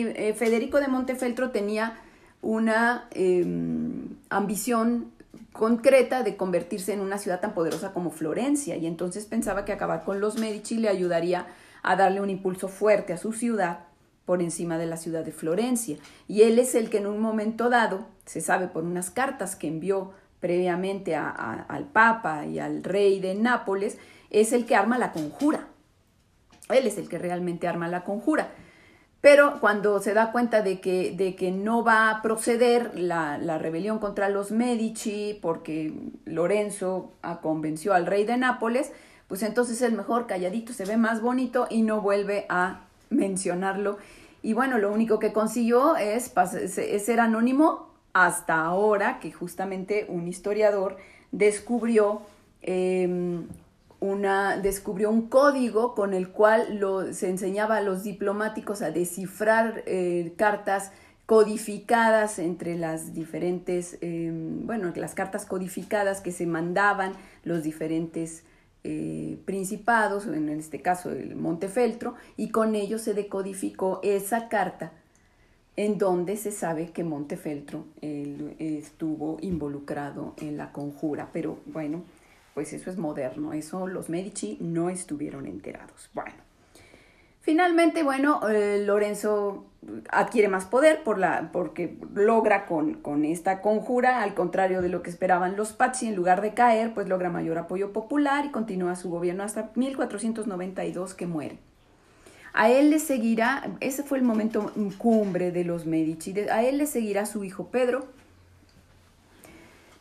eh, 0.07 0.35
Federico 0.37 0.81
de 0.81 0.89
Montefeltro 0.89 1.51
tenía 1.51 1.97
una 2.41 3.07
em, 3.11 4.17
ambición 4.29 5.11
concreta 5.53 6.23
de 6.23 6.37
convertirse 6.37 6.93
en 6.93 7.01
una 7.01 7.17
ciudad 7.17 7.39
tan 7.39 7.53
poderosa 7.53 7.93
como 7.93 8.11
Florencia 8.11 8.77
y 8.77 8.87
entonces 8.87 9.25
pensaba 9.25 9.65
que 9.65 9.73
acabar 9.73 10.03
con 10.03 10.19
los 10.19 10.37
Medici 10.37 10.77
le 10.77 10.89
ayudaría 10.89 11.47
a 11.83 11.95
darle 11.95 12.21
un 12.21 12.29
impulso 12.29 12.67
fuerte 12.67 13.13
a 13.13 13.17
su 13.17 13.33
ciudad 13.33 13.79
por 14.25 14.41
encima 14.41 14.77
de 14.77 14.85
la 14.85 14.97
ciudad 14.97 15.25
de 15.25 15.31
Florencia. 15.31 15.97
Y 16.27 16.43
él 16.43 16.59
es 16.59 16.75
el 16.75 16.89
que 16.89 16.99
en 16.99 17.07
un 17.07 17.19
momento 17.19 17.69
dado, 17.69 18.05
se 18.25 18.39
sabe 18.39 18.67
por 18.67 18.83
unas 18.83 19.09
cartas 19.09 19.55
que 19.55 19.67
envió 19.67 20.13
previamente 20.39 21.15
al 21.15 21.85
Papa 21.91 22.45
y 22.45 22.59
al 22.59 22.83
rey 22.83 23.19
de 23.19 23.35
Nápoles, 23.35 23.97
es 24.29 24.53
el 24.53 24.65
que 24.65 24.75
arma 24.75 24.97
la 24.97 25.11
conjura. 25.11 25.67
Él 26.69 26.87
es 26.87 26.97
el 26.97 27.09
que 27.09 27.19
realmente 27.19 27.67
arma 27.67 27.87
la 27.87 28.03
conjura. 28.03 28.51
Pero 29.21 29.59
cuando 29.59 29.99
se 29.99 30.15
da 30.15 30.31
cuenta 30.31 30.63
de 30.63 30.81
que, 30.81 31.11
de 31.15 31.35
que 31.35 31.51
no 31.51 31.83
va 31.83 32.09
a 32.09 32.21
proceder 32.23 32.99
la, 32.99 33.37
la, 33.37 33.59
rebelión 33.59 33.99
contra 33.99 34.29
los 34.29 34.51
Medici, 34.51 35.37
porque 35.41 35.93
Lorenzo 36.25 37.11
convenció 37.43 37.93
al 37.93 38.07
rey 38.07 38.25
de 38.25 38.37
Nápoles, 38.37 38.91
pues 39.27 39.43
entonces 39.43 39.79
es 39.81 39.93
mejor 39.93 40.25
calladito, 40.25 40.73
se 40.73 40.85
ve 40.85 40.97
más 40.97 41.21
bonito 41.21 41.67
y 41.69 41.83
no 41.83 42.01
vuelve 42.01 42.47
a 42.49 42.81
mencionarlo. 43.11 43.99
Y 44.41 44.53
bueno, 44.53 44.79
lo 44.79 44.91
único 44.91 45.19
que 45.19 45.31
consiguió 45.31 45.95
es, 45.97 46.33
ser 47.03 47.19
anónimo 47.19 47.91
hasta 48.13 48.59
ahora 48.59 49.19
que 49.19 49.31
justamente 49.31 50.05
un 50.09 50.27
historiador 50.27 50.97
descubrió 51.31 52.23
em, 52.61 53.47
una, 54.01 54.57
descubrió 54.57 55.11
un 55.11 55.29
código 55.29 55.93
con 55.93 56.13
el 56.13 56.29
cual 56.29 56.79
lo, 56.79 57.13
se 57.13 57.29
enseñaba 57.29 57.77
a 57.77 57.81
los 57.81 58.03
diplomáticos 58.03 58.81
a 58.81 58.89
descifrar 58.89 59.83
eh, 59.85 60.33
cartas 60.37 60.91
codificadas 61.27 62.39
entre 62.39 62.77
las 62.77 63.13
diferentes, 63.13 63.99
em, 64.01 64.65
bueno, 64.65 64.91
las 64.95 65.13
cartas 65.13 65.45
codificadas 65.45 66.19
que 66.19 66.31
se 66.31 66.47
mandaban 66.47 67.13
los 67.43 67.63
diferentes 67.63 68.43
eh, 68.83 69.37
principados, 69.45 70.25
en 70.25 70.49
este 70.49 70.81
caso 70.81 71.11
el 71.11 71.35
Montefeltro, 71.35 72.15
y 72.37 72.49
con 72.49 72.73
ello 72.73 72.97
se 72.97 73.13
decodificó 73.13 73.99
esa 74.01 74.49
carta 74.49 74.93
en 75.77 75.99
donde 75.99 76.37
se 76.37 76.51
sabe 76.51 76.91
que 76.91 77.03
Montefeltro 77.03 77.85
estuvo 78.01 79.37
involucrado 79.41 80.33
en 80.37 80.57
la 80.57 80.73
conjura, 80.73 81.29
pero 81.31 81.59
bueno, 81.65 82.03
pues 82.53 82.73
eso 82.73 82.89
es 82.89 82.97
moderno, 82.97 83.53
eso 83.53 83.87
los 83.87 84.09
Medici 84.09 84.57
no 84.59 84.89
estuvieron 84.89 85.47
enterados. 85.47 86.09
Bueno, 86.13 86.35
finalmente, 87.41 88.03
bueno, 88.03 88.47
eh, 88.49 88.83
Lorenzo 88.85 89.65
adquiere 90.09 90.47
más 90.47 90.65
poder 90.65 91.03
por 91.03 91.17
la, 91.17 91.49
porque 91.51 91.97
logra 92.13 92.65
con, 92.65 92.95
con, 92.95 93.25
esta 93.25 93.61
conjura, 93.61 94.21
al 94.21 94.33
contrario 94.33 94.81
de 94.81 94.89
lo 94.89 95.01
que 95.01 95.09
esperaban 95.09 95.55
los 95.55 95.73
Pazzi, 95.73 96.07
en 96.07 96.15
lugar 96.15 96.41
de 96.41 96.53
caer, 96.53 96.93
pues 96.93 97.07
logra 97.07 97.29
mayor 97.29 97.57
apoyo 97.57 97.93
popular 97.93 98.45
y 98.45 98.51
continúa 98.51 98.95
su 98.95 99.09
gobierno 99.09 99.43
hasta 99.43 99.71
1492 99.75 101.13
que 101.13 101.27
muere. 101.27 101.57
A 102.53 102.69
él 102.69 102.89
le 102.89 102.99
seguirá, 102.99 103.71
ese 103.79 104.03
fue 104.03 104.17
el 104.17 104.25
momento 104.25 104.71
cumbre 104.97 105.51
de 105.51 105.63
los 105.63 105.85
Medici, 105.85 106.37
a 106.49 106.63
él 106.63 106.79
le 106.79 106.85
seguirá 106.85 107.25
su 107.25 107.45
hijo 107.45 107.67
Pedro, 107.67 108.05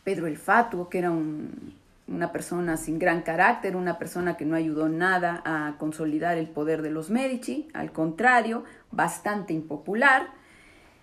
Pedro 0.03 0.27
el 0.27 0.37
Fatuo, 0.37 0.89
que 0.89 0.97
era 0.97 1.11
un, 1.11 1.80
una 2.11 2.31
persona 2.31 2.77
sin 2.77 2.99
gran 2.99 3.21
carácter, 3.21 3.75
una 3.75 3.97
persona 3.97 4.37
que 4.37 4.45
no 4.45 4.55
ayudó 4.55 4.89
nada 4.89 5.41
a 5.45 5.75
consolidar 5.77 6.37
el 6.37 6.47
poder 6.47 6.81
de 6.81 6.91
los 6.91 7.09
Medici, 7.09 7.67
al 7.73 7.91
contrario, 7.91 8.63
bastante 8.91 9.53
impopular, 9.53 10.27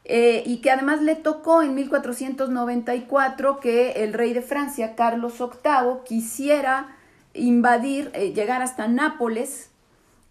eh, 0.05 0.43
y 0.47 0.59
que 0.59 0.71
además 0.71 1.03
le 1.03 1.17
tocó 1.17 1.63
en 1.63 1.75
1494 1.75 3.61
que 3.61 4.05
el 4.05 4.13
rey 4.13 4.33
de 4.33 4.43
Francia, 4.43 4.95
Carlos 4.95 5.39
VIII, 5.39 6.05
quisiera 6.05 6.97
invadir, 7.35 8.11
eh, 8.15 8.33
llegar 8.33 8.63
hasta 8.63 8.89
Nápoles 8.89 9.71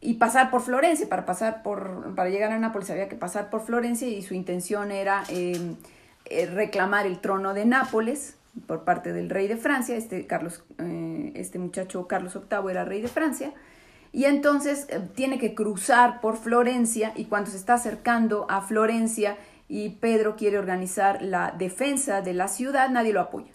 y 0.02 0.16
pasar 0.16 0.50
por 0.50 0.62
Florencia. 0.62 1.08
Para, 1.10 1.26
pasar 1.26 1.62
por, 1.64 2.16
para 2.16 2.30
llegar 2.30 2.52
a 2.52 2.60
Nápoles 2.60 2.90
había 2.90 3.10
que 3.10 3.16
pasar 3.16 3.50
por 3.50 3.62
Florencia 3.62 4.08
y 4.08 4.22
su 4.24 4.34
intención 4.34 4.92
era 4.92 5.24
eh, 5.30 5.76
reclamar 6.54 7.06
el 7.06 7.20
trono 7.20 7.54
de 7.54 7.66
Nápoles 7.66 8.37
por 8.66 8.84
parte 8.84 9.14
del 9.14 9.30
rey 9.30 9.48
de 9.48 9.58
Francia, 9.58 9.96
este, 9.96 10.26
Carlos, 10.26 10.64
eh, 10.80 11.32
este 11.36 11.60
muchacho 11.60 12.08
Carlos 12.08 12.34
VIII 12.34 12.72
era 12.72 12.86
rey 12.86 13.02
de 13.02 13.08
Francia, 13.08 13.54
y 14.12 14.26
entonces 14.26 14.88
eh, 14.90 15.02
tiene 15.16 15.38
que 15.38 15.54
cruzar 15.54 16.22
por 16.22 16.38
Florencia 16.38 17.14
y 17.16 17.26
cuando 17.26 17.52
se 17.52 17.58
está 17.58 17.76
acercando 17.76 18.46
a 18.50 18.62
Florencia 18.62 19.38
y 19.68 19.90
Pedro 19.90 20.36
quiere 20.36 20.58
organizar 20.58 21.22
la 21.22 21.54
defensa 21.58 22.22
de 22.22 22.34
la 22.34 22.48
ciudad, 22.48 22.90
nadie 22.90 23.14
lo 23.14 23.22
apoya. 23.22 23.52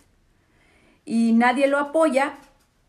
Y 1.05 1.33
nadie 1.33 1.67
lo 1.67 1.79
apoya 1.79 2.35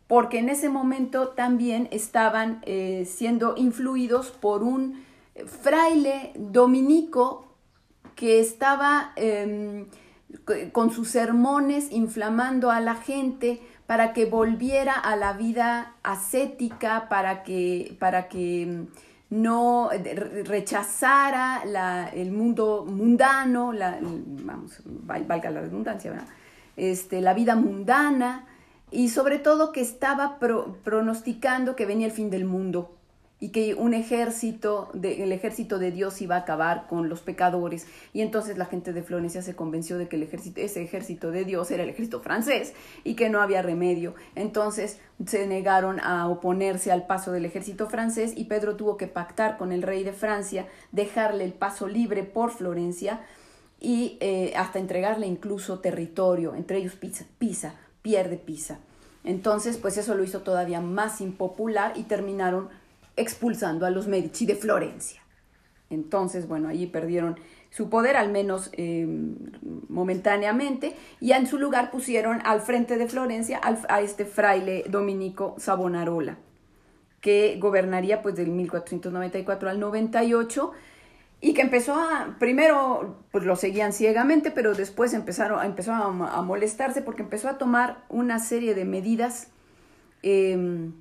porque 0.07 0.39
en 0.39 0.49
ese 0.49 0.69
momento 0.69 1.29
también 1.29 1.87
estaban 1.91 2.61
eh, 2.63 3.05
siendo 3.09 3.55
influidos 3.57 4.29
por 4.29 4.61
un 4.61 5.03
fraile 5.45 6.31
dominico 6.35 7.47
que 8.15 8.39
estaba... 8.39 9.13
Con 10.71 10.91
sus 10.91 11.09
sermones 11.09 11.91
inflamando 11.91 12.71
a 12.71 12.79
la 12.79 12.95
gente 12.95 13.61
para 13.85 14.13
que 14.13 14.25
volviera 14.25 14.93
a 14.93 15.15
la 15.15 15.33
vida 15.33 15.95
ascética, 16.03 17.07
para 17.09 17.43
que, 17.43 17.95
para 17.99 18.27
que 18.27 18.65
mm, 18.65 19.41
no 19.41 19.89
rechazara 20.45 21.63
el 22.13 22.31
mundo 22.31 22.85
mundano, 22.87 23.73
la, 23.73 23.97
vamos, 24.01 24.81
valga 24.85 25.49
la 25.49 25.61
redundancia, 25.61 26.13
Este, 26.75 27.21
la 27.21 27.33
vida 27.33 27.55
mundana 27.55 28.45
y 28.89 29.09
sobre 29.09 29.39
todo 29.39 29.71
que 29.71 29.81
estaba 29.81 30.37
pronosticando 30.39 31.75
que 31.75 31.85
venía 31.85 32.07
el 32.07 32.13
fin 32.13 32.29
del 32.29 32.45
mundo 32.45 32.95
y 33.43 33.49
que 33.49 33.75
un 33.75 33.93
ejército, 33.93 34.89
el 34.93 35.33
ejército 35.33 35.77
de 35.77 35.91
Dios 35.91 36.21
iba 36.21 36.35
a 36.37 36.39
acabar 36.39 36.87
con 36.87 37.09
los 37.09 37.19
pecadores. 37.19 37.87
Y 38.13 38.21
entonces 38.21 38.57
la 38.57 38.67
gente 38.67 38.93
de 38.93 39.03
Florencia 39.03 39.41
se 39.41 39.53
convenció 39.53 39.97
de 39.97 40.07
que 40.07 40.15
el 40.15 40.23
ejército, 40.23 40.61
ese 40.61 40.81
ejército 40.81 41.29
de 41.29 41.43
Dios 41.43 41.69
era 41.69 41.83
el 41.83 41.89
ejército 41.89 42.21
francés 42.21 42.73
y 43.03 43.15
que 43.15 43.29
no 43.29 43.41
había 43.41 43.61
remedio. 43.61 44.15
Entonces 44.35 44.97
se 45.25 45.45
negaron 45.45 45.99
a 45.99 46.29
oponerse 46.29 46.93
al 46.93 47.05
paso 47.05 47.33
del 47.33 47.43
ejército 47.43 47.89
francés 47.89 48.31
y 48.33 48.45
Pedro 48.45 48.77
tuvo 48.77 48.95
que 48.95 49.07
pactar 49.07 49.57
con 49.57 49.73
el 49.73 49.81
rey 49.81 50.05
de 50.05 50.13
Francia, 50.13 50.65
dejarle 50.93 51.43
el 51.43 51.51
paso 51.51 51.89
libre 51.89 52.23
por 52.23 52.49
Florencia 52.49 53.25
y 53.77 54.17
eh, 54.21 54.53
hasta 54.55 54.79
entregarle 54.79 55.27
incluso 55.27 55.79
territorio, 55.79 56.55
entre 56.55 56.77
ellos 56.77 56.95
Pisa, 56.95 57.25
Pisa, 57.39 57.75
pierde 58.01 58.37
Pisa. 58.37 58.79
Entonces, 59.25 59.77
pues 59.77 59.97
eso 59.97 60.15
lo 60.15 60.23
hizo 60.23 60.41
todavía 60.41 60.79
más 60.79 61.19
impopular 61.19 61.93
y 61.97 62.03
terminaron 62.03 62.69
expulsando 63.15 63.85
a 63.85 63.89
los 63.89 64.07
Medici 64.07 64.45
de 64.45 64.55
Florencia. 64.55 65.21
Entonces, 65.89 66.47
bueno, 66.47 66.69
allí 66.69 66.87
perdieron 66.87 67.39
su 67.69 67.89
poder, 67.89 68.17
al 68.17 68.31
menos 68.31 68.69
eh, 68.73 69.07
momentáneamente, 69.89 70.95
y 71.19 71.31
en 71.31 71.47
su 71.47 71.57
lugar 71.57 71.91
pusieron 71.91 72.41
al 72.45 72.61
frente 72.61 72.97
de 72.97 73.07
Florencia 73.07 73.59
a 73.63 74.01
este 74.01 74.25
fraile 74.25 74.83
dominico 74.89 75.55
Savonarola, 75.57 76.37
que 77.19 77.57
gobernaría 77.59 78.21
pues 78.21 78.35
del 78.35 78.49
1494 78.49 79.69
al 79.69 79.79
98 79.79 80.71
y 81.41 81.53
que 81.53 81.61
empezó 81.61 81.95
a, 81.95 82.37
primero 82.39 83.17
pues 83.31 83.43
lo 83.43 83.57
seguían 83.57 83.91
ciegamente, 83.91 84.49
pero 84.49 84.73
después 84.73 85.13
empezaron, 85.13 85.63
empezó 85.65 85.91
a, 85.93 86.41
molestarse 86.41 87.01
porque 87.01 87.21
empezó 87.21 87.49
a 87.49 87.57
tomar 87.57 88.05
una 88.07 88.39
serie 88.39 88.73
de 88.75 88.85
medidas 88.85 89.49
em, 90.21 90.93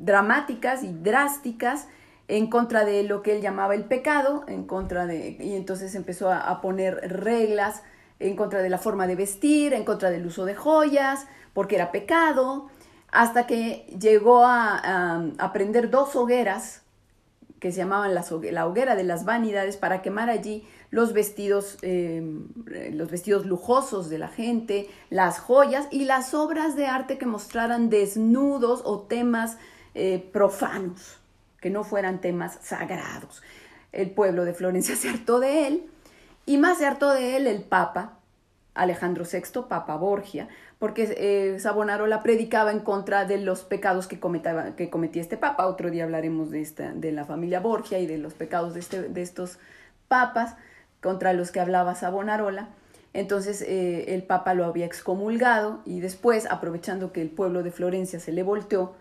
dramáticas 0.00 0.82
y 0.82 0.92
drásticas 0.92 1.86
en 2.26 2.48
contra 2.48 2.84
de 2.84 3.02
lo 3.02 3.22
que 3.22 3.36
él 3.36 3.42
llamaba 3.42 3.74
el 3.74 3.84
pecado, 3.84 4.44
en 4.46 4.64
contra 4.64 5.06
de, 5.06 5.36
y 5.40 5.54
entonces 5.54 5.94
empezó 5.94 6.30
a, 6.30 6.60
poner 6.60 6.96
reglas 7.22 7.82
en 8.18 8.36
contra 8.36 8.62
de 8.62 8.68
la 8.68 8.78
forma 8.78 9.06
de 9.06 9.16
vestir, 9.16 9.74
en 9.74 9.84
contra 9.84 10.10
del 10.10 10.26
uso 10.26 10.44
de 10.44 10.54
joyas, 10.54 11.26
porque 11.52 11.74
era 11.76 11.90
pecado, 11.90 12.68
hasta 13.10 13.46
que 13.46 13.86
llegó 13.98 14.44
a, 14.44 15.22
a, 15.38 15.52
prender 15.52 15.90
dos 15.90 16.14
hogueras 16.14 16.82
que 17.58 17.72
se 17.72 17.78
llamaban 17.78 18.14
la 18.14 18.66
hoguera 18.66 18.94
de 18.94 19.04
las 19.04 19.24
vanidades, 19.24 19.76
para 19.76 20.00
quemar 20.00 20.30
allí 20.30 20.66
los 20.90 21.12
vestidos, 21.12 21.78
em, 21.82 22.48
los 22.92 23.10
vestidos 23.10 23.44
lujosos 23.44 24.08
de 24.08 24.18
la 24.18 24.28
gente, 24.28 24.88
las 25.10 25.38
joyas 25.38 25.86
y 25.90 26.04
las 26.04 26.32
obras 26.32 26.74
de 26.74 26.86
arte 26.86 27.18
que 27.18 27.26
mostraran 27.26 27.90
desnudos 27.90 28.82
o 28.84 29.00
temas 29.00 29.58
eh, 29.94 30.28
profanos, 30.32 31.18
que 31.60 31.70
no 31.70 31.84
fueran 31.84 32.20
temas 32.20 32.58
sagrados. 32.62 33.42
El 33.92 34.10
pueblo 34.10 34.44
de 34.44 34.54
Florencia 34.54 34.96
se 34.96 35.08
hartó 35.08 35.40
de 35.40 35.66
él 35.66 35.86
y 36.46 36.58
más 36.58 36.78
se 36.78 36.86
hartó 36.86 37.12
de 37.12 37.36
él 37.36 37.46
el 37.46 37.62
Papa, 37.62 38.18
Alejandro 38.74 39.24
VI, 39.30 39.62
Papa 39.68 39.96
Borgia, 39.96 40.48
porque 40.78 41.14
eh, 41.18 41.58
Savonarola 41.60 42.22
predicaba 42.22 42.70
en 42.70 42.80
contra 42.80 43.26
de 43.26 43.38
los 43.38 43.62
pecados 43.62 44.06
que, 44.06 44.18
que 44.76 44.90
cometía 44.90 45.20
este 45.22 45.36
papa. 45.36 45.66
Otro 45.66 45.90
día 45.90 46.04
hablaremos 46.04 46.50
de, 46.50 46.62
esta, 46.62 46.92
de 46.92 47.12
la 47.12 47.24
familia 47.24 47.60
Borgia 47.60 47.98
y 47.98 48.06
de 48.06 48.16
los 48.16 48.32
pecados 48.32 48.72
de, 48.74 48.80
este, 48.80 49.02
de 49.02 49.22
estos 49.22 49.58
papas 50.08 50.56
contra 51.02 51.34
los 51.34 51.50
que 51.50 51.60
hablaba 51.60 51.94
Savonarola. 51.94 52.68
Entonces 53.12 53.60
eh, 53.62 54.14
el 54.14 54.22
papa 54.22 54.54
lo 54.54 54.64
había 54.64 54.86
excomulgado 54.86 55.80
y 55.84 56.00
después, 56.00 56.46
aprovechando 56.46 57.12
que 57.12 57.20
el 57.22 57.30
pueblo 57.30 57.62
de 57.62 57.72
Florencia 57.72 58.20
se 58.20 58.32
le 58.32 58.42
volteó, 58.42 58.94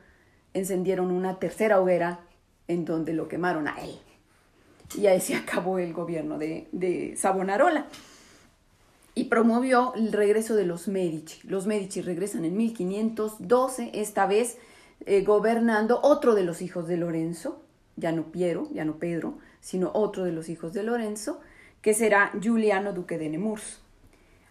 encendieron 0.53 1.11
una 1.11 1.39
tercera 1.39 1.79
hoguera 1.79 2.21
en 2.67 2.85
donde 2.85 3.13
lo 3.13 3.27
quemaron 3.27 3.67
a 3.67 3.75
él. 3.81 3.97
Y 4.97 5.07
ahí 5.07 5.21
se 5.21 5.35
acabó 5.35 5.79
el 5.79 5.93
gobierno 5.93 6.37
de, 6.37 6.67
de 6.71 7.15
Savonarola 7.15 7.87
y 9.15 9.25
promovió 9.25 9.93
el 9.95 10.13
regreso 10.13 10.55
de 10.55 10.65
los 10.65 10.87
Medici. 10.87 11.45
Los 11.47 11.67
Medici 11.67 12.01
regresan 12.01 12.45
en 12.45 12.55
1512, 12.55 13.91
esta 13.93 14.25
vez 14.25 14.57
eh, 15.05 15.23
gobernando 15.23 15.99
otro 16.03 16.35
de 16.35 16.43
los 16.43 16.61
hijos 16.61 16.87
de 16.87 16.97
Lorenzo, 16.97 17.61
ya 17.95 18.11
no 18.11 18.31
Piero, 18.31 18.69
ya 18.73 18.85
no 18.85 18.97
Pedro, 18.97 19.37
sino 19.61 19.91
otro 19.93 20.23
de 20.23 20.31
los 20.31 20.49
hijos 20.49 20.73
de 20.73 20.83
Lorenzo, 20.83 21.41
que 21.81 21.93
será 21.93 22.31
Giuliano, 22.39 22.93
duque 22.93 23.17
de 23.17 23.29
Nemours, 23.29 23.81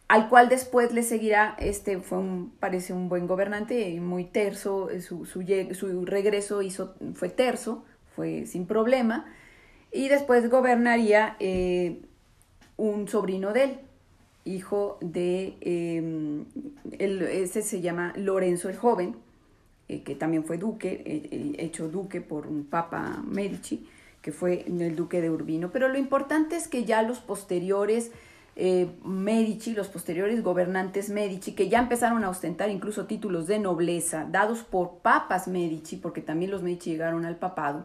al 0.08 0.30
cual 0.30 0.48
después 0.48 0.92
le 0.92 1.02
seguirá, 1.02 1.54
este 1.58 2.00
fue 2.00 2.18
un, 2.18 2.50
parece 2.58 2.94
un 2.94 3.10
buen 3.10 3.26
gobernante 3.26 4.00
muy 4.00 4.24
terso, 4.24 4.90
eh, 4.90 5.02
su, 5.02 5.26
su, 5.26 6.04
regreso 6.06 6.62
hizo, 6.62 6.94
fue 7.14 7.28
terso, 7.28 7.84
fue 8.16 8.46
sin 8.46 8.66
problema, 8.66 9.26
y 9.92 10.08
después 10.08 10.48
gobernaría 10.50 11.36
eh, 11.40 12.00
un 12.78 13.06
sobrino 13.06 13.52
de 13.52 13.64
él, 13.64 13.78
hijo 14.46 14.96
de, 15.02 15.56
eh, 15.60 16.44
ese 16.98 17.60
se 17.60 17.82
llama 17.82 18.14
Lorenzo 18.16 18.70
el 18.70 18.76
Joven, 18.76 19.16
eh, 19.88 20.02
que 20.02 20.14
también 20.14 20.44
fue 20.44 20.56
duque, 20.56 21.54
hecho 21.58 21.88
duque 21.88 22.22
por 22.22 22.46
un 22.46 22.64
papa 22.64 23.22
Medici, 23.26 23.86
que 24.22 24.32
fue 24.32 24.64
el 24.66 24.96
duque 24.96 25.20
de 25.20 25.30
Urbino. 25.30 25.70
Pero 25.70 25.88
lo 25.88 25.98
importante 25.98 26.56
es 26.56 26.66
que 26.66 26.84
ya 26.84 27.02
los 27.02 27.20
posteriores 27.20 28.10
Medici, 29.04 29.72
los 29.72 29.86
posteriores 29.86 30.42
gobernantes 30.42 31.10
Medici, 31.10 31.52
que 31.52 31.68
ya 31.68 31.78
empezaron 31.78 32.24
a 32.24 32.28
ostentar 32.28 32.70
incluso 32.70 33.06
títulos 33.06 33.46
de 33.46 33.60
nobleza, 33.60 34.26
dados 34.28 34.64
por 34.64 34.98
papas 34.98 35.46
Medici, 35.46 35.96
porque 35.96 36.22
también 36.22 36.50
los 36.50 36.62
Medici 36.62 36.90
llegaron 36.90 37.24
al 37.24 37.36
papado, 37.36 37.84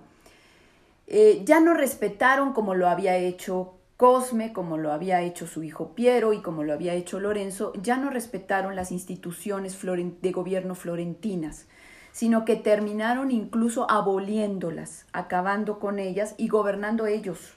ya 1.46 1.60
no 1.60 1.76
respetaron 1.76 2.54
como 2.54 2.74
lo 2.74 2.90
había 2.90 3.18
hecho 3.18 3.76
Cosme, 3.98 4.52
como 4.52 4.78
lo 4.78 4.92
había 4.92 5.22
hecho 5.22 5.46
su 5.46 5.62
hijo 5.62 5.90
Piero 5.90 6.34
y 6.34 6.42
como 6.42 6.64
lo 6.64 6.74
había 6.74 6.94
hecho 6.94 7.20
Lorenzo, 7.20 7.72
ya 7.82 7.96
no 7.96 8.10
respetaron 8.10 8.76
las 8.76 8.92
instituciones 8.92 9.78
de 10.22 10.32
gobierno 10.32 10.74
florentinas, 10.74 11.68
sino 12.12 12.44
que 12.44 12.56
terminaron 12.56 13.30
incluso 13.30 13.90
aboliéndolas, 13.90 15.06
acabando 15.14 15.78
con 15.80 16.00
ellas 16.00 16.34
y 16.38 16.48
gobernando 16.48 17.06
ellos 17.06 17.54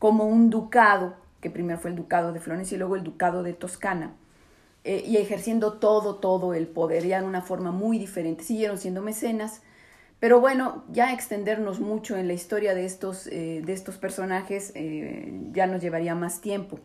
como 0.00 0.24
un 0.24 0.50
ducado, 0.50 1.14
que 1.40 1.50
primero 1.50 1.78
fue 1.78 1.90
el 1.90 1.96
ducado 1.96 2.32
de 2.32 2.40
Florencia 2.40 2.74
y 2.74 2.78
luego 2.78 2.96
el 2.96 3.02
ducado 3.02 3.42
de 3.42 3.52
Toscana, 3.52 4.14
eh, 4.82 5.04
y 5.06 5.18
ejerciendo 5.18 5.74
todo, 5.74 6.16
todo 6.16 6.54
el 6.54 6.66
poder, 6.66 7.06
ya 7.06 7.20
de 7.20 7.26
una 7.26 7.42
forma 7.42 7.70
muy 7.70 7.98
diferente. 7.98 8.44
Siguieron 8.44 8.78
siendo 8.78 9.02
mecenas, 9.02 9.60
pero 10.20 10.40
bueno, 10.40 10.84
ya 10.90 11.12
extendernos 11.12 11.80
mucho 11.80 12.16
en 12.16 12.28
la 12.28 12.32
historia 12.32 12.74
de 12.74 12.86
estos, 12.86 13.26
eh, 13.26 13.60
de 13.62 13.72
estos 13.74 13.98
personajes 13.98 14.72
eh, 14.74 15.32
ya 15.52 15.66
nos 15.66 15.82
llevaría 15.82 16.14
más 16.14 16.40
tiempo. 16.40 16.80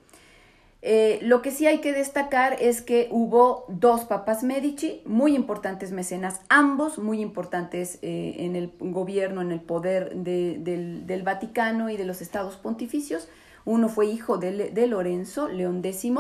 Lo 1.22 1.42
que 1.42 1.50
sí 1.50 1.66
hay 1.66 1.80
que 1.80 1.94
destacar 1.94 2.58
es 2.62 2.84
que 2.84 3.08
hubo 3.10 3.66
dos 3.70 4.06
papas 4.06 4.44
Medici, 4.44 5.02
muy 5.06 5.36
importantes 5.36 5.92
mecenas, 5.92 6.42
ambos 6.48 7.00
muy 7.00 7.22
importantes 7.22 7.98
en 8.04 8.56
el 8.56 8.72
gobierno, 8.78 9.42
en 9.42 9.52
el 9.52 9.62
poder 9.62 10.14
del, 10.14 11.08
del, 11.08 11.24
Vaticano 11.24 11.90
y 11.90 11.98
de 11.98 12.06
los 12.06 12.22
estados 12.22 12.58
pontificios. 12.58 13.28
Uno 13.66 13.90
fue 13.90 14.06
hijo 14.06 14.38
de, 14.38 14.88
Lorenzo, 14.88 15.50
León 15.50 15.82
X, 15.84 16.12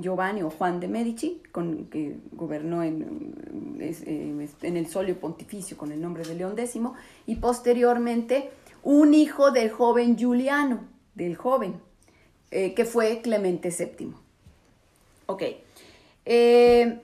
Giovanni 0.00 0.42
o 0.42 0.50
Juan 0.50 0.80
de 0.80 0.88
Medici, 0.88 1.42
que 1.90 2.16
gobernó 2.32 2.82
en, 2.82 3.76
eh, 3.80 4.48
en 4.62 4.76
el 4.76 4.86
solio 4.86 5.18
pontificio 5.18 5.76
con 5.76 5.92
el 5.92 6.00
nombre 6.00 6.24
de 6.24 6.34
León 6.34 6.54
X, 6.56 6.80
y 7.26 7.36
posteriormente 7.36 8.50
un 8.82 9.14
hijo 9.14 9.50
del 9.50 9.70
joven 9.70 10.16
Giuliano, 10.16 10.80
del 11.14 11.36
joven, 11.36 11.80
eh, 12.50 12.74
que 12.74 12.84
fue 12.84 13.20
Clemente 13.20 13.70
VII. 13.70 14.12
Ok. 15.26 15.42
Eh, 16.24 17.00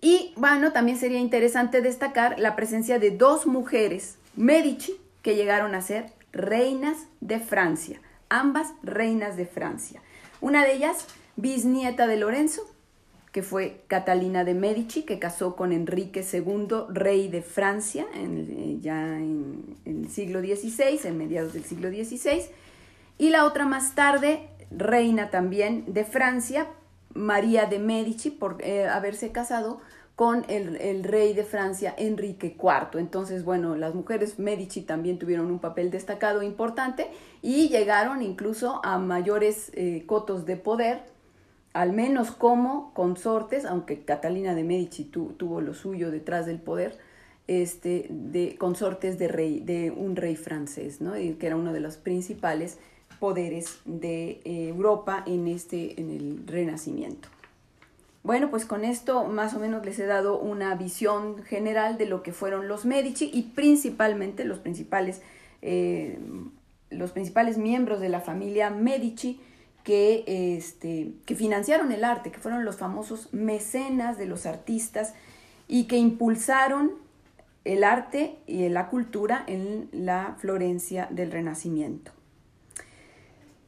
y 0.00 0.32
bueno, 0.36 0.72
también 0.72 0.98
sería 0.98 1.18
interesante 1.18 1.80
destacar 1.80 2.38
la 2.38 2.56
presencia 2.56 2.98
de 2.98 3.10
dos 3.10 3.46
mujeres 3.46 4.18
Medici 4.36 4.96
que 5.22 5.34
llegaron 5.34 5.74
a 5.74 5.80
ser 5.80 6.12
reinas 6.32 7.08
de 7.20 7.40
Francia, 7.40 8.00
ambas 8.28 8.72
reinas 8.82 9.36
de 9.36 9.46
Francia. 9.46 10.02
Una 10.40 10.64
de 10.64 10.74
ellas 10.74 11.06
bisnieta 11.36 12.06
de 12.06 12.16
Lorenzo, 12.16 12.62
que 13.32 13.42
fue 13.42 13.82
Catalina 13.86 14.44
de 14.44 14.54
Medici, 14.54 15.02
que 15.02 15.18
casó 15.18 15.56
con 15.56 15.72
Enrique 15.72 16.24
II, 16.30 16.86
rey 16.88 17.28
de 17.28 17.42
Francia, 17.42 18.06
en, 18.14 18.80
ya 18.80 19.18
en, 19.18 19.76
el 19.84 20.08
siglo 20.08 20.40
XVI, 20.40 21.00
en 21.04 21.18
mediados 21.18 21.52
del 21.52 21.64
siglo 21.64 21.90
XVI, 21.90 22.46
y 23.18 23.30
la 23.30 23.44
otra 23.44 23.66
más 23.66 23.94
tarde, 23.94 24.48
reina 24.70 25.30
también 25.30 25.84
de 25.86 26.04
Francia, 26.04 26.66
María 27.12 27.66
de 27.66 27.78
Medici, 27.78 28.30
por 28.30 28.56
eh, 28.60 28.86
haberse 28.86 29.32
casado 29.32 29.80
con 30.16 30.46
el, 30.48 30.76
el, 30.76 31.04
rey 31.04 31.34
de 31.34 31.44
Francia, 31.44 31.94
Enrique 31.96 32.56
IV. 32.58 32.98
Entonces, 32.98 33.44
bueno, 33.44 33.76
las 33.76 33.94
mujeres 33.94 34.38
Medici 34.38 34.80
también 34.80 35.18
tuvieron 35.18 35.50
un 35.50 35.58
papel 35.58 35.90
destacado 35.90 36.40
e 36.40 36.46
importante 36.46 37.08
y 37.42 37.68
llegaron 37.68 38.22
incluso 38.22 38.80
a 38.82 38.98
mayores 38.98 39.70
eh, 39.74 40.04
cotos 40.06 40.46
de 40.46 40.56
poder 40.56 41.02
al 41.76 41.92
menos 41.92 42.30
como 42.30 42.94
consortes, 42.94 43.66
aunque 43.66 44.00
Catalina 44.00 44.54
de 44.54 44.64
Medici 44.64 45.04
tuvo 45.04 45.60
lo 45.60 45.74
suyo 45.74 46.10
detrás 46.10 46.46
del 46.46 46.58
poder, 46.58 46.96
este, 47.48 48.06
de 48.08 48.56
consortes 48.56 49.18
de, 49.18 49.28
rey, 49.28 49.60
de 49.60 49.90
un 49.90 50.16
rey 50.16 50.36
francés, 50.36 51.02
¿no? 51.02 51.12
que 51.12 51.36
era 51.46 51.54
uno 51.54 51.74
de 51.74 51.80
los 51.80 51.98
principales 51.98 52.78
poderes 53.20 53.80
de 53.84 54.40
eh, 54.44 54.68
Europa 54.68 55.22
en, 55.26 55.48
este, 55.48 56.00
en 56.00 56.08
el 56.08 56.46
Renacimiento. 56.46 57.28
Bueno, 58.26 58.50
pues 58.50 58.66
con 58.66 58.84
esto 58.84 59.22
más 59.26 59.54
o 59.54 59.60
menos 59.60 59.86
les 59.86 60.00
he 60.00 60.04
dado 60.04 60.40
una 60.40 60.74
visión 60.74 61.44
general 61.44 61.96
de 61.96 62.06
lo 62.06 62.24
que 62.24 62.32
fueron 62.32 62.66
los 62.66 62.84
Medici 62.84 63.30
y 63.32 63.42
principalmente 63.54 64.44
los 64.44 64.58
principales, 64.58 65.22
eh, 65.62 66.18
los 66.90 67.12
principales 67.12 67.56
miembros 67.56 68.00
de 68.00 68.08
la 68.08 68.20
familia 68.20 68.68
Medici 68.68 69.38
que, 69.84 70.24
este, 70.26 71.12
que 71.24 71.36
financiaron 71.36 71.92
el 71.92 72.02
arte, 72.02 72.32
que 72.32 72.40
fueron 72.40 72.64
los 72.64 72.78
famosos 72.78 73.32
mecenas 73.32 74.18
de 74.18 74.26
los 74.26 74.44
artistas 74.44 75.14
y 75.68 75.84
que 75.84 75.96
impulsaron 75.96 76.94
el 77.62 77.84
arte 77.84 78.38
y 78.48 78.68
la 78.70 78.88
cultura 78.88 79.44
en 79.46 79.88
la 79.92 80.34
Florencia 80.38 81.06
del 81.12 81.30
Renacimiento. 81.30 82.10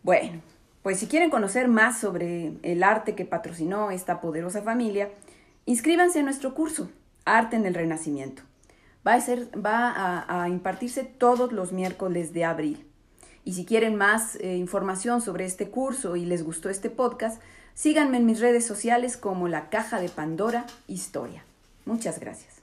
Bueno, 0.03 0.41
pues 0.83 0.99
si 0.99 1.07
quieren 1.07 1.31
conocer 1.31 1.69
más 1.69 1.99
sobre 1.99 2.53
el 2.63 2.83
arte 2.83 3.15
que 3.15 3.25
patrocinó 3.25 3.91
esta 3.91 4.21
poderosa 4.21 4.63
familia, 4.63 5.11
inscríbanse 5.67 6.21
a 6.21 6.23
nuestro 6.23 6.55
curso, 6.55 6.91
Arte 7.25 7.57
en 7.57 7.67
el 7.67 7.75
Renacimiento. 7.75 8.43
Va 9.07 9.15
a, 9.15 9.21
ser, 9.21 9.49
va 9.55 10.25
a 10.29 10.49
impartirse 10.49 11.05
todos 11.05 11.53
los 11.53 11.73
miércoles 11.73 12.33
de 12.33 12.45
abril. 12.45 12.87
Y 13.45 13.55
si 13.55 13.65
quieren 13.65 13.97
más 13.97 14.37
eh, 14.37 14.57
información 14.57 15.23
sobre 15.23 15.47
este 15.47 15.71
curso 15.71 16.17
y 16.17 16.27
les 16.27 16.43
gustó 16.43 16.69
este 16.69 16.91
podcast, 16.91 17.41
síganme 17.75 18.19
en 18.19 18.27
mis 18.27 18.41
redes 18.41 18.67
sociales 18.67 19.17
como 19.17 19.49
la 19.49 19.71
Caja 19.71 20.01
de 20.01 20.11
Pandora 20.11 20.67
Historia. 20.87 21.45
Muchas 21.87 22.21
gracias. 22.21 22.58